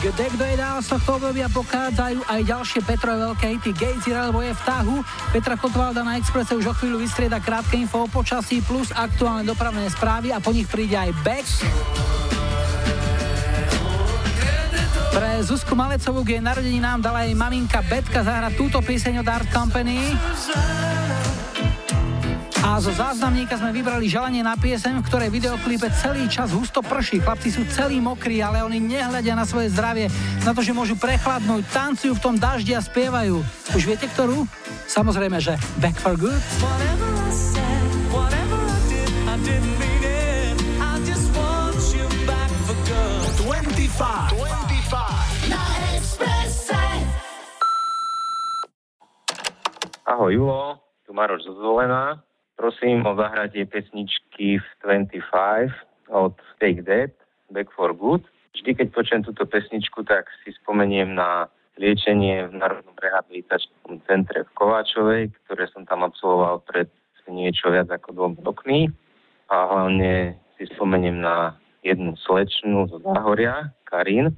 Kde 0.00 0.24
kto 0.24 0.44
je 0.44 0.56
dál 0.56 0.82
z 0.82 0.88
tohto 0.88 1.10
obdobia 1.16 1.48
pochádzajú 1.48 2.24
aj 2.28 2.40
ďalšie 2.44 2.80
Petrové 2.88 3.16
veľké 3.20 3.46
hity 3.56 3.72
Gates 3.72 4.08
alebo 4.08 4.40
je 4.40 4.52
v 4.56 4.62
tahu. 4.64 4.96
Petra 5.32 5.56
Kotvalda 5.56 6.00
na 6.04 6.16
Expresse 6.16 6.56
už 6.56 6.72
o 6.72 6.74
chvíľu 6.74 7.04
vystrieda 7.04 7.40
krátke 7.40 7.76
info 7.76 8.04
o 8.04 8.08
počasí 8.08 8.64
plus 8.64 8.92
aktuálne 8.96 9.44
dopravné 9.44 9.88
správy 9.92 10.32
a 10.32 10.40
po 10.40 10.52
nich 10.56 10.68
príde 10.68 10.96
aj 10.96 11.12
Beck. 11.20 11.46
Pre 15.14 15.30
Zuzku 15.44 15.76
Malecovú 15.76 16.24
k 16.24 16.40
jej 16.40 16.42
narodení 16.42 16.80
nám 16.80 17.04
dala 17.04 17.28
jej 17.28 17.36
maminka 17.36 17.84
Betka 17.84 18.24
zahrať 18.24 18.56
túto 18.56 18.80
pieseň 18.80 19.20
od 19.20 19.28
Art 19.28 19.48
Company. 19.52 20.16
A 22.74 22.82
zo 22.82 22.90
záznamníka 22.90 23.54
sme 23.54 23.70
vybrali 23.70 24.10
želanie 24.10 24.42
na 24.42 24.58
piesem, 24.58 24.98
v 24.98 25.06
ktorej 25.06 25.30
videoklipe 25.30 25.86
celý 25.94 26.26
čas 26.26 26.50
husto 26.50 26.82
prší. 26.82 27.22
Chlapci 27.22 27.54
sú 27.54 27.62
celí 27.70 28.02
mokrí, 28.02 28.42
ale 28.42 28.66
oni 28.66 28.82
nehľadia 28.82 29.38
na 29.38 29.46
svoje 29.46 29.70
zdravie, 29.70 30.10
na 30.42 30.50
to, 30.50 30.58
že 30.58 30.74
môžu 30.74 30.98
prechladnúť, 30.98 31.70
tancujú 31.70 32.18
v 32.18 32.22
tom 32.26 32.34
daždi 32.34 32.74
a 32.74 32.82
spievajú. 32.82 33.46
Už 33.78 33.82
viete 33.86 34.10
ktorú? 34.10 34.50
Samozrejme, 34.90 35.38
že 35.38 35.54
Back 35.78 36.02
for 36.02 36.18
Good. 36.18 36.34
Whatever 36.34 37.14
I 37.14 37.30
said, 37.30 37.90
whatever 38.10 38.58
I 38.58 38.78
did, 38.90 39.10
I 39.22 39.34
didn't 39.38 39.76
mean 39.78 40.02
it. 40.02 40.58
I 40.82 40.98
just 41.06 41.30
want 41.30 41.78
you 41.94 42.10
back 42.26 42.50
for 42.66 42.74
good. 42.90 43.22
25. 43.54 44.34
25. 44.34 45.46
Na 45.46 45.62
Expresse. 45.94 46.82
Ahoj 50.10 50.34
Julo, 50.34 50.82
tu 51.06 51.14
Maroš 51.14 51.46
zo 51.46 51.54
Zvolená. 51.54 52.18
Prosím 52.54 53.02
o 53.02 53.18
zahratie 53.18 53.66
pesničky 53.66 54.62
v 54.62 54.68
25 54.86 56.14
od 56.14 56.34
Take 56.62 56.86
That, 56.86 57.10
Back 57.50 57.70
for 57.74 57.90
Good. 57.90 58.22
Vždy, 58.54 58.70
keď 58.78 58.88
počujem 58.94 59.22
túto 59.26 59.42
pesničku, 59.42 60.06
tak 60.06 60.30
si 60.42 60.54
spomeniem 60.62 61.18
na 61.18 61.50
liečenie 61.74 62.46
v 62.46 62.54
Národnom 62.54 62.94
rehabilitačnom 62.94 63.98
centre 64.06 64.46
v 64.46 64.54
Kováčovej, 64.54 65.22
ktoré 65.44 65.66
som 65.74 65.82
tam 65.82 66.06
absolvoval 66.06 66.62
pred 66.62 66.86
niečo 67.26 67.72
viac 67.72 67.90
ako 67.90 68.14
dvom 68.14 68.34
rokmi. 68.46 68.92
A 69.50 69.56
hlavne 69.68 70.38
si 70.54 70.70
spomeniem 70.70 71.18
na 71.18 71.58
jednu 71.82 72.14
slečnu 72.20 72.86
zo 72.88 73.02
Záhoria, 73.02 73.74
Karin. 73.90 74.30
E, 74.30 74.34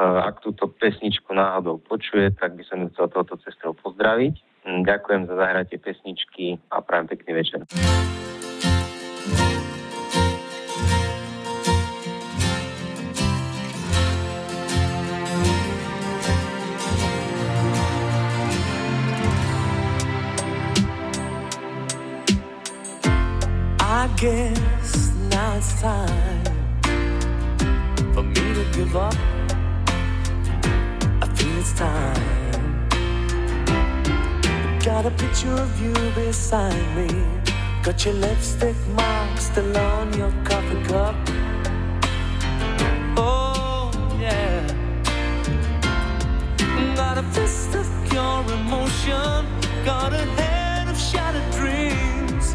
Ak 0.00 0.42
túto 0.42 0.66
pesničku 0.68 1.30
náhodou 1.30 1.78
počuje, 1.78 2.34
tak 2.34 2.58
by 2.58 2.64
som 2.66 2.82
ju 2.82 2.88
chcel 2.92 3.06
touto 3.12 3.38
cestou 3.46 3.72
pozdraviť. 3.78 4.49
Ďakujem 4.70 5.26
za 5.26 5.34
zahratie 5.34 5.78
pesničky 5.82 6.62
a 6.70 6.78
prajem 6.78 7.06
pekný 7.10 7.32
večer. 7.34 7.60
I 23.82 24.08
guess 24.16 25.10
now 25.34 25.58
it's 25.58 25.80
time 25.82 26.46
for 28.14 28.22
me 28.22 28.54
to 28.54 28.64
give 28.72 28.94
up. 28.96 29.29
Picture 35.40 35.62
of 35.62 35.80
you 35.80 35.92
beside 36.14 36.96
me. 36.96 37.08
Got 37.82 38.04
your 38.04 38.14
lipstick 38.14 38.76
mark 38.88 39.38
still 39.38 39.74
on 39.76 40.12
your 40.12 40.32
coffee 40.44 40.82
cup. 40.84 41.14
Oh, 43.16 43.90
yeah. 44.20 44.66
Got 46.94 47.18
a 47.18 47.22
fist 47.22 47.74
of 47.74 47.86
pure 48.10 48.44
emotion. 48.52 49.46
Got 49.84 50.12
a 50.12 50.24
head 50.36 50.88
of 50.88 50.98
shattered 50.98 51.50
dreams. 51.52 52.54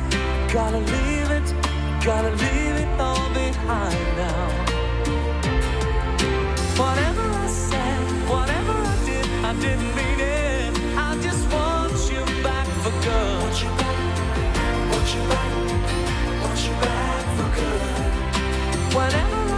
Gotta 0.54 0.78
leave 0.78 1.32
it, 1.40 1.48
gotta 2.04 2.30
leave 2.44 2.76
it 2.84 3.00
all 3.00 3.30
behind 3.34 4.18
now. 4.22 4.48
Whatever 6.78 7.26
I 7.46 7.48
said, 7.48 8.30
whatever 8.30 8.74
I 8.74 9.06
did, 9.06 9.26
I 9.44 9.54
didn't 9.60 9.96
mean 9.96 10.05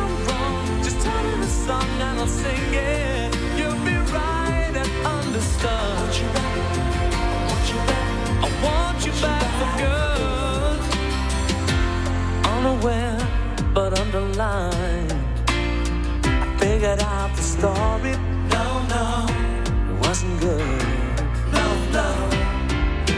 I'm 0.02 0.14
wrong, 0.28 0.84
just 0.84 1.00
the 1.42 1.48
song 1.48 1.90
and 2.08 2.20
I'll 2.20 2.28
sing 2.28 2.74
it. 2.74 3.36
You'll 3.58 3.84
be 3.86 3.98
right 4.14 4.74
and 4.82 4.92
I 8.46 8.50
want 8.64 9.06
you 9.06 9.12
back 9.22 9.48
for 9.60 9.72
good 9.82 10.18
unaware 12.68 13.18
but 13.74 13.98
underlined. 14.00 15.14
I 15.48 16.58
figured 16.60 17.02
out 17.02 17.36
the 17.36 17.42
story. 17.42 18.14
No, 18.56 18.66
no, 18.94 19.26
it 19.90 20.06
wasn't 20.06 20.40
good. 20.42 20.84
No, 21.54 21.66
no, 21.98 22.10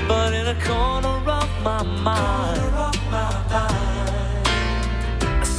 but 0.08 0.34
in 0.34 0.48
a 0.48 0.58
corner 0.66 1.18
of 1.40 1.50
my 1.64 1.84
mind, 1.84 2.89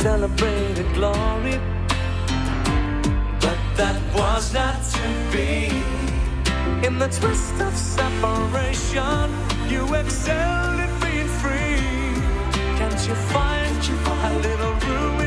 I 0.01 0.03
celebrated 0.03 0.91
glory. 0.95 1.61
But 3.39 3.59
that 3.77 4.01
was 4.15 4.55
not 4.55 4.83
to 4.95 5.07
be. 5.31 5.69
In 6.87 6.99
the 6.99 7.09
twist 7.09 7.61
of 7.61 7.77
separation, 7.77 9.29
you 9.69 9.85
excelled 9.95 10.81
at 10.81 11.03
being 11.03 11.29
free. 11.43 11.85
Can't 12.79 13.09
you 13.09 13.15
find 13.29 13.77
a 14.25 14.39
little 14.39 14.75
room 14.89 15.20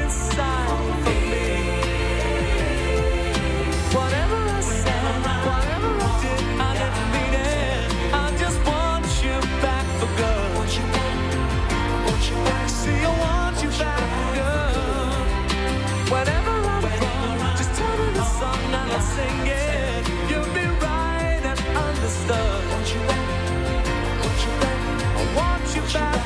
You'll 20.30 20.54
be 20.56 20.66
right 20.82 21.42
and 21.44 21.60
understood. 21.78 22.62
Want 22.72 22.94
you 22.94 23.02
back. 23.08 23.44
I 25.18 25.36
want 25.36 25.76
you 25.76 25.82
back 25.94 26.23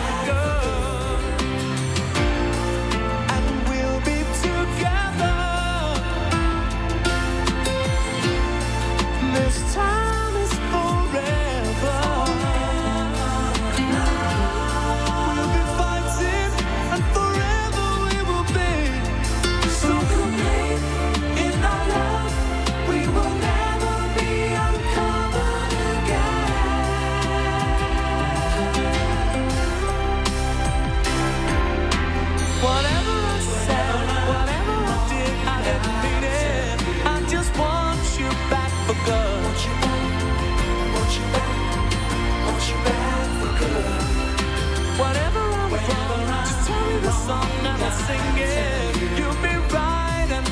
singing, 48.05 49.17
you'll 49.17 49.41
be 49.41 49.55
right 49.73 50.29
and. 50.31 50.47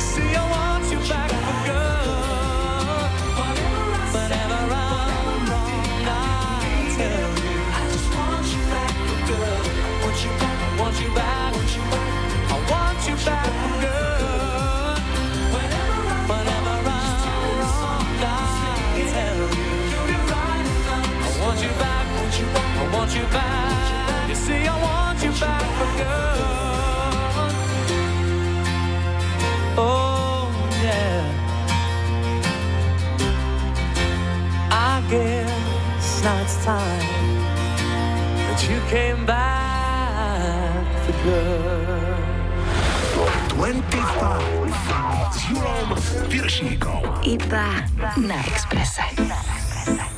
See, 0.00 0.34
I 0.34 0.44
want 0.50 0.84
you 0.92 0.98
back 1.08 1.30
for 1.30 1.58
good. 1.66 3.10
I'm 3.34 3.58
I 6.06 6.88
tell 6.96 7.32
you, 7.44 7.60
I 7.78 7.82
just 7.92 8.08
want 8.14 8.46
you 8.54 8.62
back 8.72 8.94
for 9.08 9.20
good. 9.28 9.64
Want 10.02 10.18
you 10.24 10.30
back, 10.40 10.58
want 10.80 10.98
you 11.02 11.10
back, 11.14 11.54
I 12.50 12.56
want 12.70 13.00
you 13.08 13.16
back 13.26 13.50
for 13.60 13.74
good. 13.82 15.00
I'm 16.10 16.30
I 16.30 16.42
tell 19.14 19.36
you, 19.36 19.74
I 21.22 21.40
want 21.40 21.58
you 21.62 21.72
back, 21.82 22.06
I 22.78 22.96
want 22.96 23.12
you 23.16 23.24
back. 23.34 23.53
last 36.54 36.64
time 36.64 37.34
that 38.46 38.60
you 38.68 38.78
came 38.88 39.26
back 39.26 40.86
for 41.04 41.12
good. 41.24 42.14
25 43.48 44.42
z 45.32 45.50
Jurą 45.50 45.74
Wiersniką 46.28 47.02
na 48.16 48.34
ekspresę. 48.34 49.02
Na. 49.96 50.13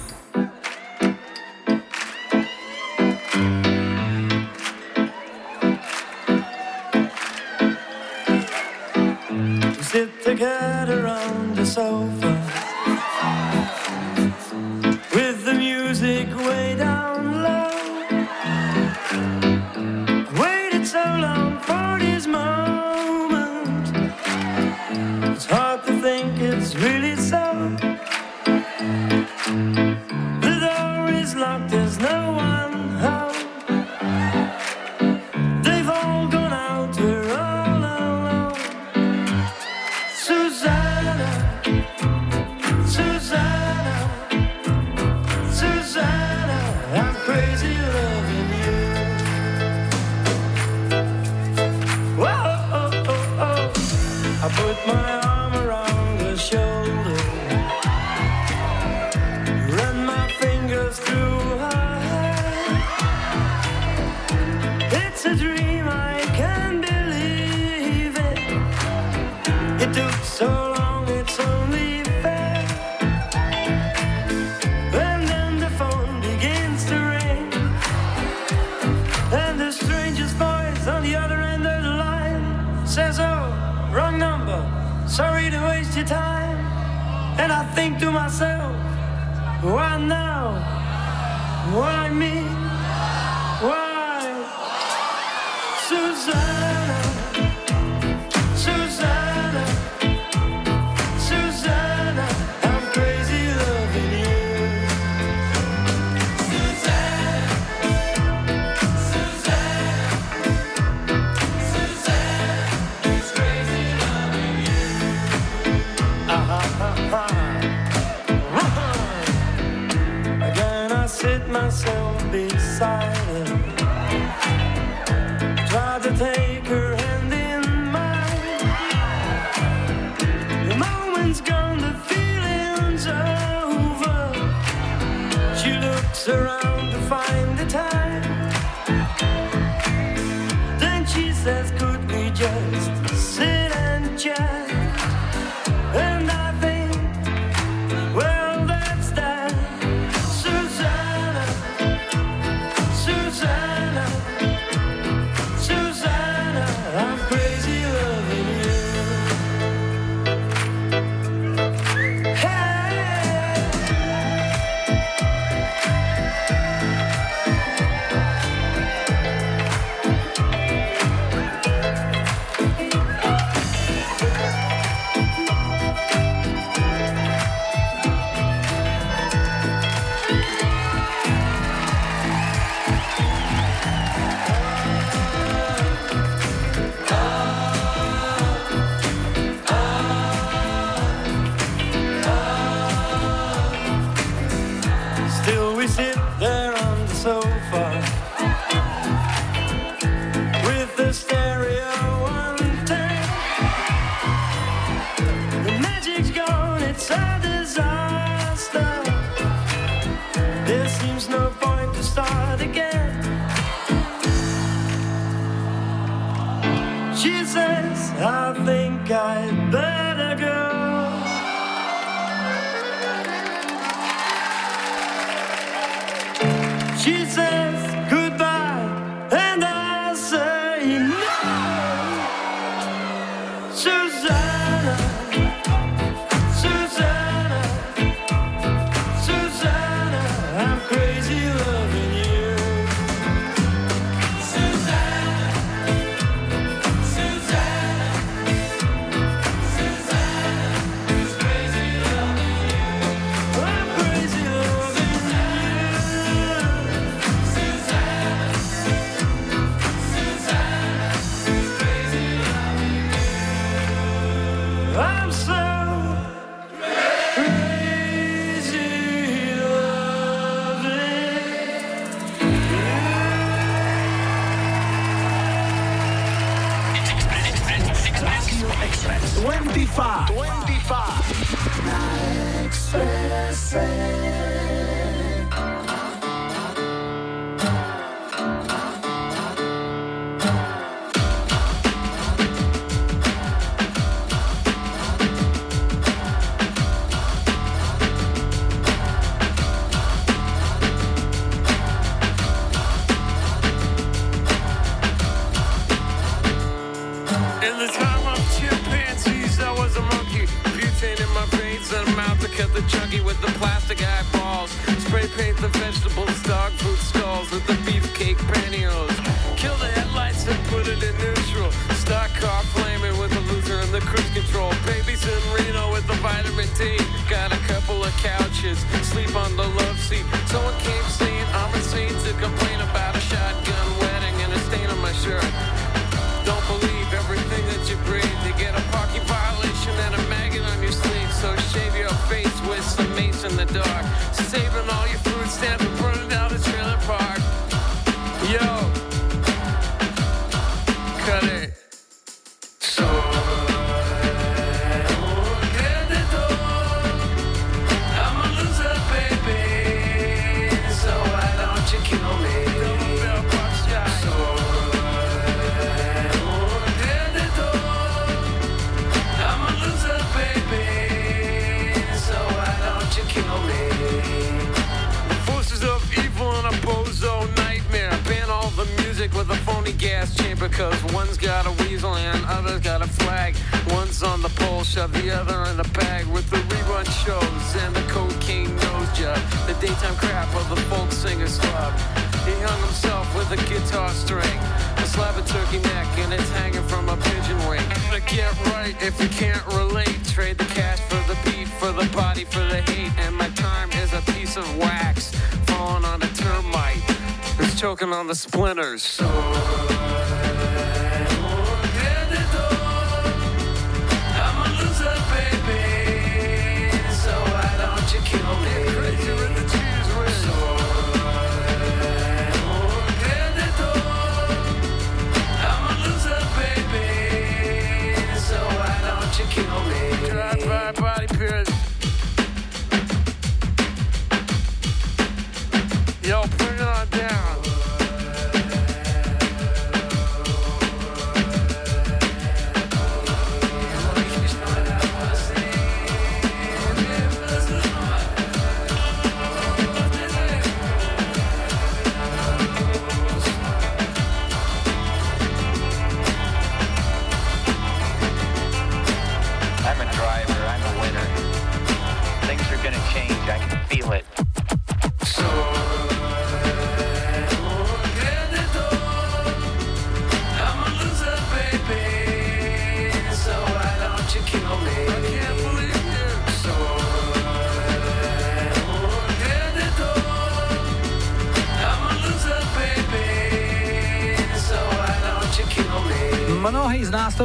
On 408.13 408.27
the 408.27 408.35
splinters. 408.35 409.21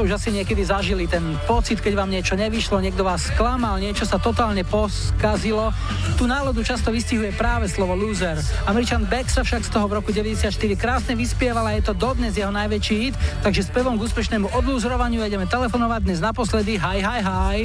Už 0.02 0.18
asi 0.18 0.34
niekedy 0.34 0.66
zažili, 0.66 1.06
ten 1.06 1.22
pocit, 1.46 1.78
keď 1.78 1.94
vám 1.94 2.10
niečo 2.10 2.34
nevyšlo, 2.34 2.82
niekto 2.82 3.06
vás 3.06 3.30
sklamal, 3.30 3.78
niečo 3.78 4.02
sa 4.02 4.18
totálne 4.18 4.66
poskazilo. 4.66 5.70
Tu 6.18 6.26
náladu 6.26 6.66
často 6.66 6.90
vystihuje 6.90 7.30
práve 7.38 7.70
slovo 7.70 7.94
loser. 7.94 8.42
Američan 8.66 9.06
Beck 9.06 9.30
sa 9.30 9.46
však 9.46 9.62
z 9.62 9.70
toho 9.70 9.86
v 9.86 10.02
roku 10.02 10.10
94 10.10 10.50
krásne 10.74 11.14
vyspieval 11.14 11.70
a 11.70 11.78
je 11.78 11.86
to 11.86 11.94
dodnes 11.94 12.34
jeho 12.34 12.50
najväčší 12.50 12.96
hit, 12.98 13.16
takže 13.46 13.62
spevom 13.70 14.02
k 14.02 14.10
úspešnému 14.10 14.50
odlúzrovaniu 14.58 15.22
ideme 15.22 15.46
telefonovať 15.46 16.02
dnes 16.02 16.18
naposledy. 16.18 16.82
Hi, 16.82 16.98
hi, 16.98 17.22
hi. 17.22 17.58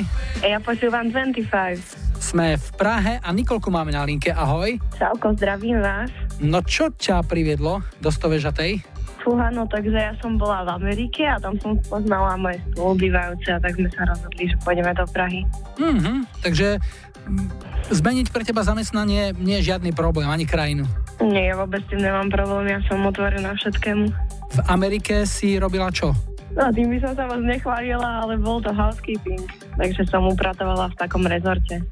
Ja 0.44 0.60
počúvam 0.60 1.08
25. 1.08 2.20
Sme 2.20 2.60
v 2.60 2.68
Prahe 2.76 3.16
a 3.16 3.28
Nikolku 3.32 3.72
máme 3.72 3.96
na 3.96 4.04
linke. 4.04 4.28
Ahoj. 4.28 4.76
Čauko, 5.00 5.32
zdravím 5.40 5.80
vás. 5.80 6.12
No 6.44 6.60
čo 6.60 6.92
ťa 6.92 7.24
priviedlo 7.24 7.80
do 8.04 8.12
Stovežatej? 8.12 8.95
Fúha, 9.26 9.50
no 9.50 9.66
takže 9.66 9.98
ja 9.98 10.14
som 10.22 10.38
bola 10.38 10.62
v 10.62 10.78
Amerike 10.78 11.26
a 11.26 11.42
tam 11.42 11.58
som 11.58 11.74
poznala 11.90 12.38
moje 12.38 12.62
spolubývajúce 12.70 13.50
a 13.50 13.58
tak 13.58 13.74
sme 13.74 13.90
sa 13.90 14.06
rozhodli, 14.06 14.46
že 14.46 14.54
pôjdeme 14.62 14.94
do 14.94 15.02
Prahy. 15.10 15.42
Mhm, 15.82 16.30
takže 16.46 16.78
mm, 17.26 17.48
zmeniť 17.90 18.30
pre 18.30 18.46
teba 18.46 18.62
zamestnanie 18.62 19.34
nie 19.34 19.58
je 19.58 19.74
žiadny 19.74 19.90
problém, 19.90 20.30
ani 20.30 20.46
krajinu. 20.46 20.86
Nie, 21.18 21.50
ja 21.50 21.58
vôbec 21.58 21.82
tým 21.90 22.06
nemám 22.06 22.30
problém, 22.30 22.70
ja 22.70 22.78
som 22.86 23.02
otvorená 23.02 23.50
všetkému. 23.58 24.04
V 24.46 24.58
Amerike 24.70 25.26
si 25.26 25.58
robila 25.58 25.90
čo? 25.90 26.14
No 26.54 26.70
tým 26.70 26.94
by 26.94 26.98
som 27.02 27.12
sa 27.18 27.26
moc 27.26 27.42
nechválila, 27.42 28.24
ale 28.24 28.38
bol 28.38 28.62
to 28.62 28.70
housekeeping, 28.70 29.42
takže 29.74 30.06
som 30.06 30.24
upratovala 30.24 30.88
v 30.94 30.98
takom 31.02 31.26
rezorte. 31.26 31.82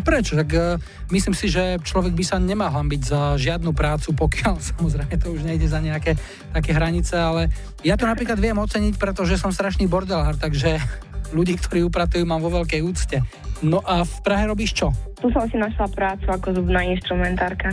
Prečo? 0.00 0.32
Tak 0.40 0.48
uh, 0.56 0.80
myslím 1.12 1.36
si, 1.36 1.52
že 1.52 1.76
človek 1.84 2.16
by 2.16 2.24
sa 2.24 2.40
nemal 2.40 2.72
hambiť 2.72 3.02
za 3.04 3.20
žiadnu 3.36 3.76
prácu, 3.76 4.16
pokiaľ 4.16 4.54
samozrejme 4.72 5.14
to 5.20 5.28
už 5.36 5.44
nejde 5.44 5.68
za 5.68 5.84
nejaké 5.84 6.16
také 6.56 6.72
hranice, 6.72 7.12
ale 7.12 7.52
ja 7.84 8.00
to 8.00 8.08
napríklad 8.08 8.40
viem 8.40 8.56
oceniť, 8.56 8.96
pretože 8.96 9.36
som 9.36 9.52
strašný 9.52 9.84
bordelár, 9.84 10.40
takže 10.40 10.80
ľudí, 11.36 11.60
ktorí 11.60 11.84
upratujú, 11.84 12.24
mám 12.24 12.40
vo 12.40 12.52
veľkej 12.62 12.80
úcte. 12.80 13.20
No 13.62 13.78
a 13.84 14.02
v 14.02 14.16
Prahe 14.26 14.48
robíš 14.48 14.74
čo? 14.74 14.88
Tu 15.22 15.30
som 15.30 15.46
si 15.46 15.54
našla 15.54 15.86
prácu 15.92 16.26
ako 16.26 16.58
zubná 16.58 16.82
instrumentárka. 16.82 17.70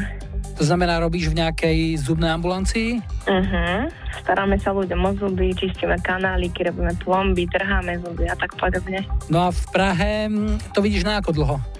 To 0.60 0.68
znamená, 0.68 1.00
robíš 1.00 1.32
v 1.32 1.40
nejakej 1.40 2.04
zubnej 2.04 2.36
ambulancii? 2.36 3.00
Uh-huh. 3.26 3.88
Staráme 4.22 4.60
sa 4.60 4.76
ľuďom 4.76 5.02
o 5.08 5.12
zuby, 5.16 5.56
čistíme 5.56 5.96
kanáliky, 6.04 6.68
robíme 6.68 6.92
plomby, 7.00 7.48
trháme 7.48 7.96
zuby 8.04 8.28
a 8.28 8.36
tak 8.36 8.60
podobne. 8.60 9.08
No 9.32 9.48
a 9.48 9.56
v 9.56 9.64
Prahe 9.72 10.28
mm, 10.28 10.76
to 10.76 10.84
vidíš 10.84 11.08
na 11.08 11.24
ako 11.24 11.32
dlho? 11.32 11.79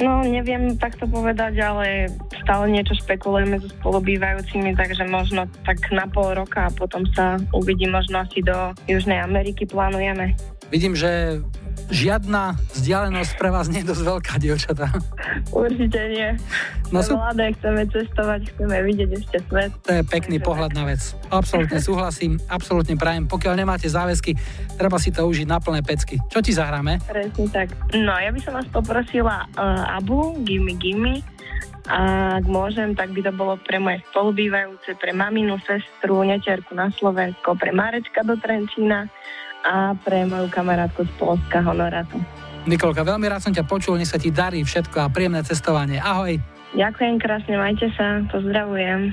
No, 0.00 0.24
neviem 0.24 0.72
takto 0.80 1.04
povedať, 1.04 1.60
ale 1.60 2.08
stále 2.42 2.72
niečo 2.72 2.96
špekulujeme 2.96 3.60
so 3.60 3.68
spolubývajúcimi, 3.80 4.72
takže 4.72 5.04
možno 5.04 5.44
tak 5.68 5.78
na 5.92 6.08
pol 6.08 6.32
roka 6.32 6.68
a 6.68 6.74
potom 6.74 7.04
sa 7.12 7.36
uvidí 7.52 7.84
možno 7.84 8.24
asi 8.24 8.40
do 8.40 8.72
Južnej 8.88 9.20
Ameriky 9.20 9.68
plánujeme. 9.68 10.32
Vidím, 10.72 10.96
že 10.96 11.44
žiadna 11.92 12.56
vzdialenosť 12.72 13.32
pre 13.36 13.52
vás 13.52 13.68
nie 13.68 13.84
je 13.84 13.92
dosť 13.92 14.02
veľká, 14.08 14.32
dievčatá. 14.40 14.88
Určite 15.52 16.00
nie. 16.08 16.28
No 16.88 17.04
sú- 17.04 17.20
mladé, 17.20 17.52
chceme 17.60 17.84
cestovať, 17.92 18.56
chceme 18.56 18.76
vidieť 18.88 19.10
ešte 19.20 19.36
svet. 19.52 19.70
To 19.84 20.00
je 20.00 20.02
pekný 20.08 20.40
pohľad 20.40 20.72
na 20.72 20.88
vec. 20.88 21.12
Absolútne 21.28 21.76
súhlasím, 21.92 22.40
absolútne 22.48 22.96
prajem. 22.96 23.28
Pokiaľ 23.28 23.54
nemáte 23.60 23.84
záväzky, 23.84 24.32
treba 24.80 24.96
si 24.96 25.12
to 25.12 25.28
užiť 25.28 25.44
na 25.44 25.60
plné 25.60 25.84
pecky. 25.84 26.16
Čo 26.32 26.40
ti 26.40 26.56
zahráme? 26.56 27.04
Presne 27.04 27.44
tak. 27.52 27.76
No, 27.92 28.16
ja 28.16 28.32
by 28.32 28.40
som 28.40 28.56
vás 28.56 28.64
poprosila 28.72 29.44
uh, 29.60 30.00
Abu, 30.00 30.40
Gimme 30.48 30.80
Gimme. 30.80 31.20
A 31.90 32.38
ak 32.38 32.46
môžem, 32.46 32.94
tak 32.94 33.10
by 33.10 33.26
to 33.26 33.32
bolo 33.34 33.58
pre 33.58 33.82
moje 33.82 34.00
spolubývajúce, 34.08 34.94
pre 35.02 35.10
maminu, 35.10 35.58
sestru, 35.66 36.22
neterku 36.22 36.78
na 36.78 36.94
Slovensko, 36.94 37.58
pre 37.58 37.74
Marečka 37.74 38.22
do 38.22 38.38
Trenčína 38.38 39.10
a 39.62 39.94
pre 39.98 40.26
moju 40.26 40.50
kamarátku 40.50 41.06
z 41.06 41.12
Polska 41.18 41.62
Honoratu. 41.62 42.18
Nikolka, 42.62 43.02
veľmi 43.02 43.26
rád 43.26 43.42
som 43.42 43.54
ťa 43.54 43.66
počul, 43.66 43.98
nech 43.98 44.10
sa 44.10 44.22
ti 44.22 44.30
darí 44.30 44.62
všetko 44.62 44.96
a 45.02 45.10
príjemné 45.10 45.42
cestovanie. 45.42 45.98
Ahoj. 45.98 46.38
Ďakujem 46.78 47.18
krásne, 47.18 47.58
majte 47.58 47.90
sa, 47.98 48.22
pozdravujem. 48.30 49.12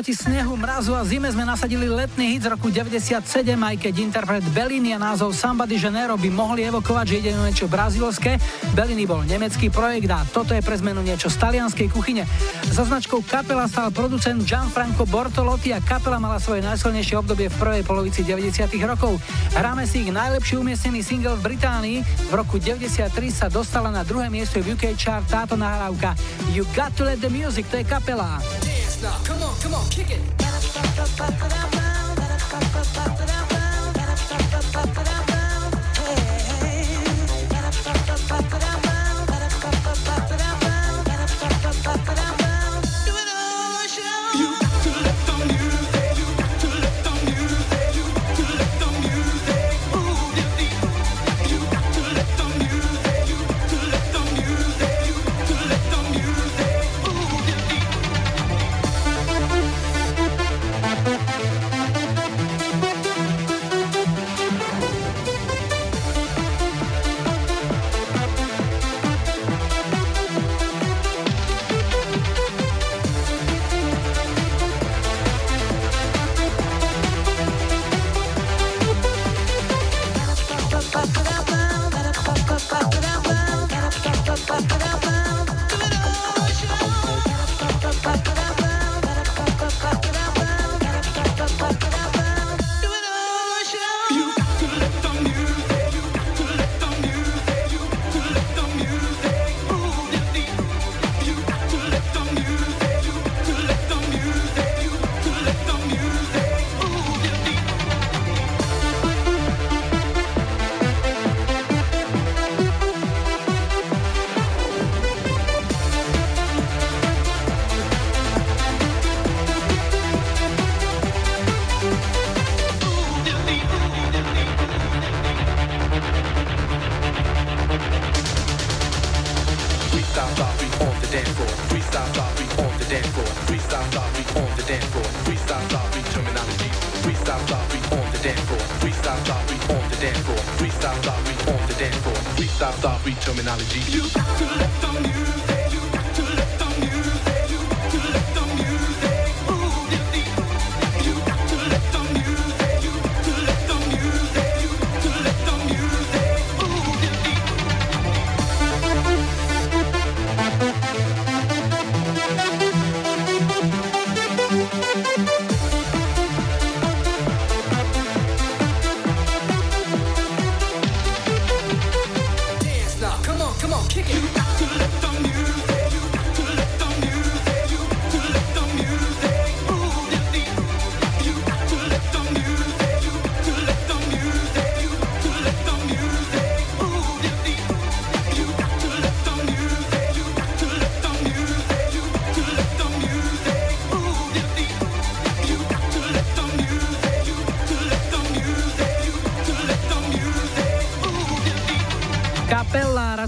Proti 0.00 0.16
snehu, 0.16 0.56
mrazu 0.56 0.96
a 0.96 1.04
zime 1.04 1.28
sme 1.28 1.44
nasadili 1.44 1.84
letný 1.84 2.32
hit 2.32 2.48
z 2.48 2.56
roku 2.56 2.72
97, 2.72 3.20
aj 3.52 3.76
keď 3.76 3.94
interpret 4.00 4.40
Bellini 4.56 4.96
a 4.96 4.98
názov 4.98 5.36
Samba 5.36 5.68
de 5.68 5.76
Janeiro 5.76 6.16
by 6.16 6.24
mohli 6.32 6.64
evokovať, 6.64 7.04
že 7.04 7.18
ide 7.20 7.36
o 7.36 7.44
niečo 7.44 7.68
brazílske. 7.68 8.40
Bellini 8.72 9.04
bol 9.04 9.20
nemecký 9.28 9.68
projekt 9.68 10.08
a 10.08 10.24
toto 10.24 10.56
je 10.56 10.64
pre 10.64 10.72
zmenu 10.80 11.04
niečo 11.04 11.28
z 11.28 11.36
talianskej 11.36 11.92
kuchyne. 11.92 12.24
Za 12.72 12.88
značkou 12.88 13.20
kapela 13.28 13.68
stal 13.68 13.92
producent 13.92 14.40
Gianfranco 14.40 15.04
Bortolotti 15.04 15.76
a 15.76 15.84
kapela 15.84 16.16
mala 16.16 16.40
svoje 16.40 16.64
najsilnejšie 16.64 17.20
obdobie 17.20 17.52
v 17.52 17.60
prvej 17.60 17.82
polovici 17.84 18.24
90 18.24 18.72
rokov. 18.88 19.20
Hráme 19.52 19.84
si 19.84 20.08
ich 20.08 20.08
najlepší 20.08 20.56
umiestnený 20.56 21.04
single 21.04 21.36
v 21.44 21.52
Británii. 21.52 22.00
V 22.32 22.32
roku 22.32 22.56
93 22.56 23.04
sa 23.28 23.52
dostala 23.52 23.92
na 23.92 24.00
druhé 24.00 24.32
miesto 24.32 24.64
v 24.64 24.80
UK 24.80 24.96
chart 24.96 25.28
táto 25.28 25.60
nahrávka 25.60 26.16
You 26.56 26.64
Got 26.72 26.96
to 26.96 27.04
Let 27.04 27.20
the 27.20 27.28
Music, 27.28 27.68
to 27.68 27.76
je 27.76 27.84
kapela. 27.84 28.40
Now, 29.02 29.16
come 29.24 29.42
on, 29.42 29.56
come 29.60 29.74
on, 29.74 29.88
kick 29.88 30.10
it. 30.10 30.40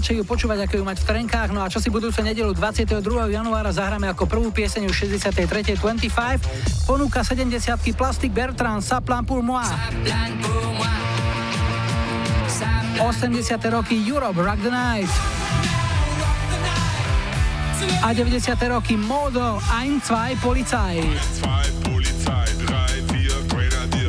Radšej 0.03 0.19
ju 0.19 0.27
počúvať, 0.27 0.67
ako 0.67 0.73
ju 0.75 0.83
mať 0.83 0.97
v 0.99 1.05
trenkách. 1.15 1.49
No 1.55 1.63
a 1.63 1.71
čo 1.71 1.79
si 1.79 1.87
budúce 1.87 2.19
nedelu 2.19 2.51
22. 2.51 2.99
januára 3.31 3.71
zahráme 3.71 4.11
ako 4.11 4.27
prvú 4.27 4.51
pieseň 4.51 4.91
už 4.91 5.07
63. 5.07 5.79
25. 5.79 6.83
Ponúka 6.83 7.23
70 7.23 7.47
Plastic 7.95 8.35
Bertrand, 8.35 8.83
Saplan 8.83 9.23
pour 9.23 9.39
moi. 9.39 9.63
80. 12.99 13.63
roky 13.71 13.95
Europe, 13.95 14.35
Rock 14.35 14.59
the 14.59 14.75
Night. 14.75 15.07
A 18.03 18.11
90. 18.11 18.59
roky 18.75 18.99
Modo, 18.99 19.63
Ein, 19.71 20.03
zwei, 20.03 20.35
Polizei. 20.43 20.99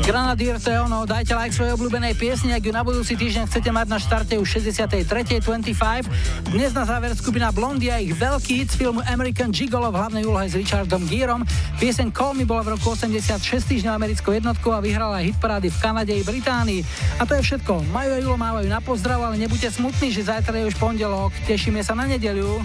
Granadier 0.05 0.60
to 0.60 0.68
dajte 1.09 1.32
like 1.32 1.56
svojej 1.56 1.72
obľúbenej 1.81 2.12
piesni, 2.20 2.52
ak 2.52 2.60
ju 2.60 2.76
na 2.76 2.85
budúci 2.85 3.16
týždeň 3.16 3.48
chcete 3.48 3.72
mať 3.72 3.86
na 3.89 3.97
štarte 3.97 4.36
už 4.36 4.60
63.25. 4.60 5.40
Dnes 6.52 6.76
na 6.76 6.85
záver 6.85 7.16
skupina 7.16 7.48
Blondie 7.48 7.89
a 7.89 7.97
ich 7.97 8.12
veľký 8.12 8.52
hit 8.52 8.68
z 8.68 8.85
filmu 8.85 9.01
American 9.09 9.48
Gigolo 9.48 9.89
v 9.89 9.97
hlavnej 9.97 10.28
úlohe 10.28 10.44
s 10.44 10.60
Richardom 10.60 11.09
Gearom. 11.09 11.48
Pieseň 11.81 12.12
Call 12.12 12.36
Me 12.36 12.44
bola 12.44 12.60
v 12.68 12.76
roku 12.76 12.93
86 12.93 13.64
týždňov 13.64 13.97
americkou 13.97 14.36
jednotkou 14.36 14.76
a 14.76 14.85
vyhrala 14.85 15.24
hit 15.24 15.40
parády 15.40 15.72
v 15.72 15.81
Kanade 15.81 16.12
i 16.12 16.20
Británii. 16.20 16.85
A 17.16 17.24
to 17.24 17.40
je 17.40 17.40
všetko. 17.40 17.89
Majú 17.89 18.10
a 18.12 18.18
Julo 18.20 18.36
mávajú 18.36 18.68
na 18.68 18.85
pozdrav, 18.85 19.24
ale 19.24 19.40
nebuďte 19.40 19.72
smutní, 19.72 20.12
že 20.12 20.28
zajtra 20.28 20.52
je 20.60 20.68
už 20.68 20.76
pondelok. 20.76 21.32
Tešíme 21.48 21.81
sa 21.81 21.97
na 21.97 22.05
nedeľu. 22.05 22.60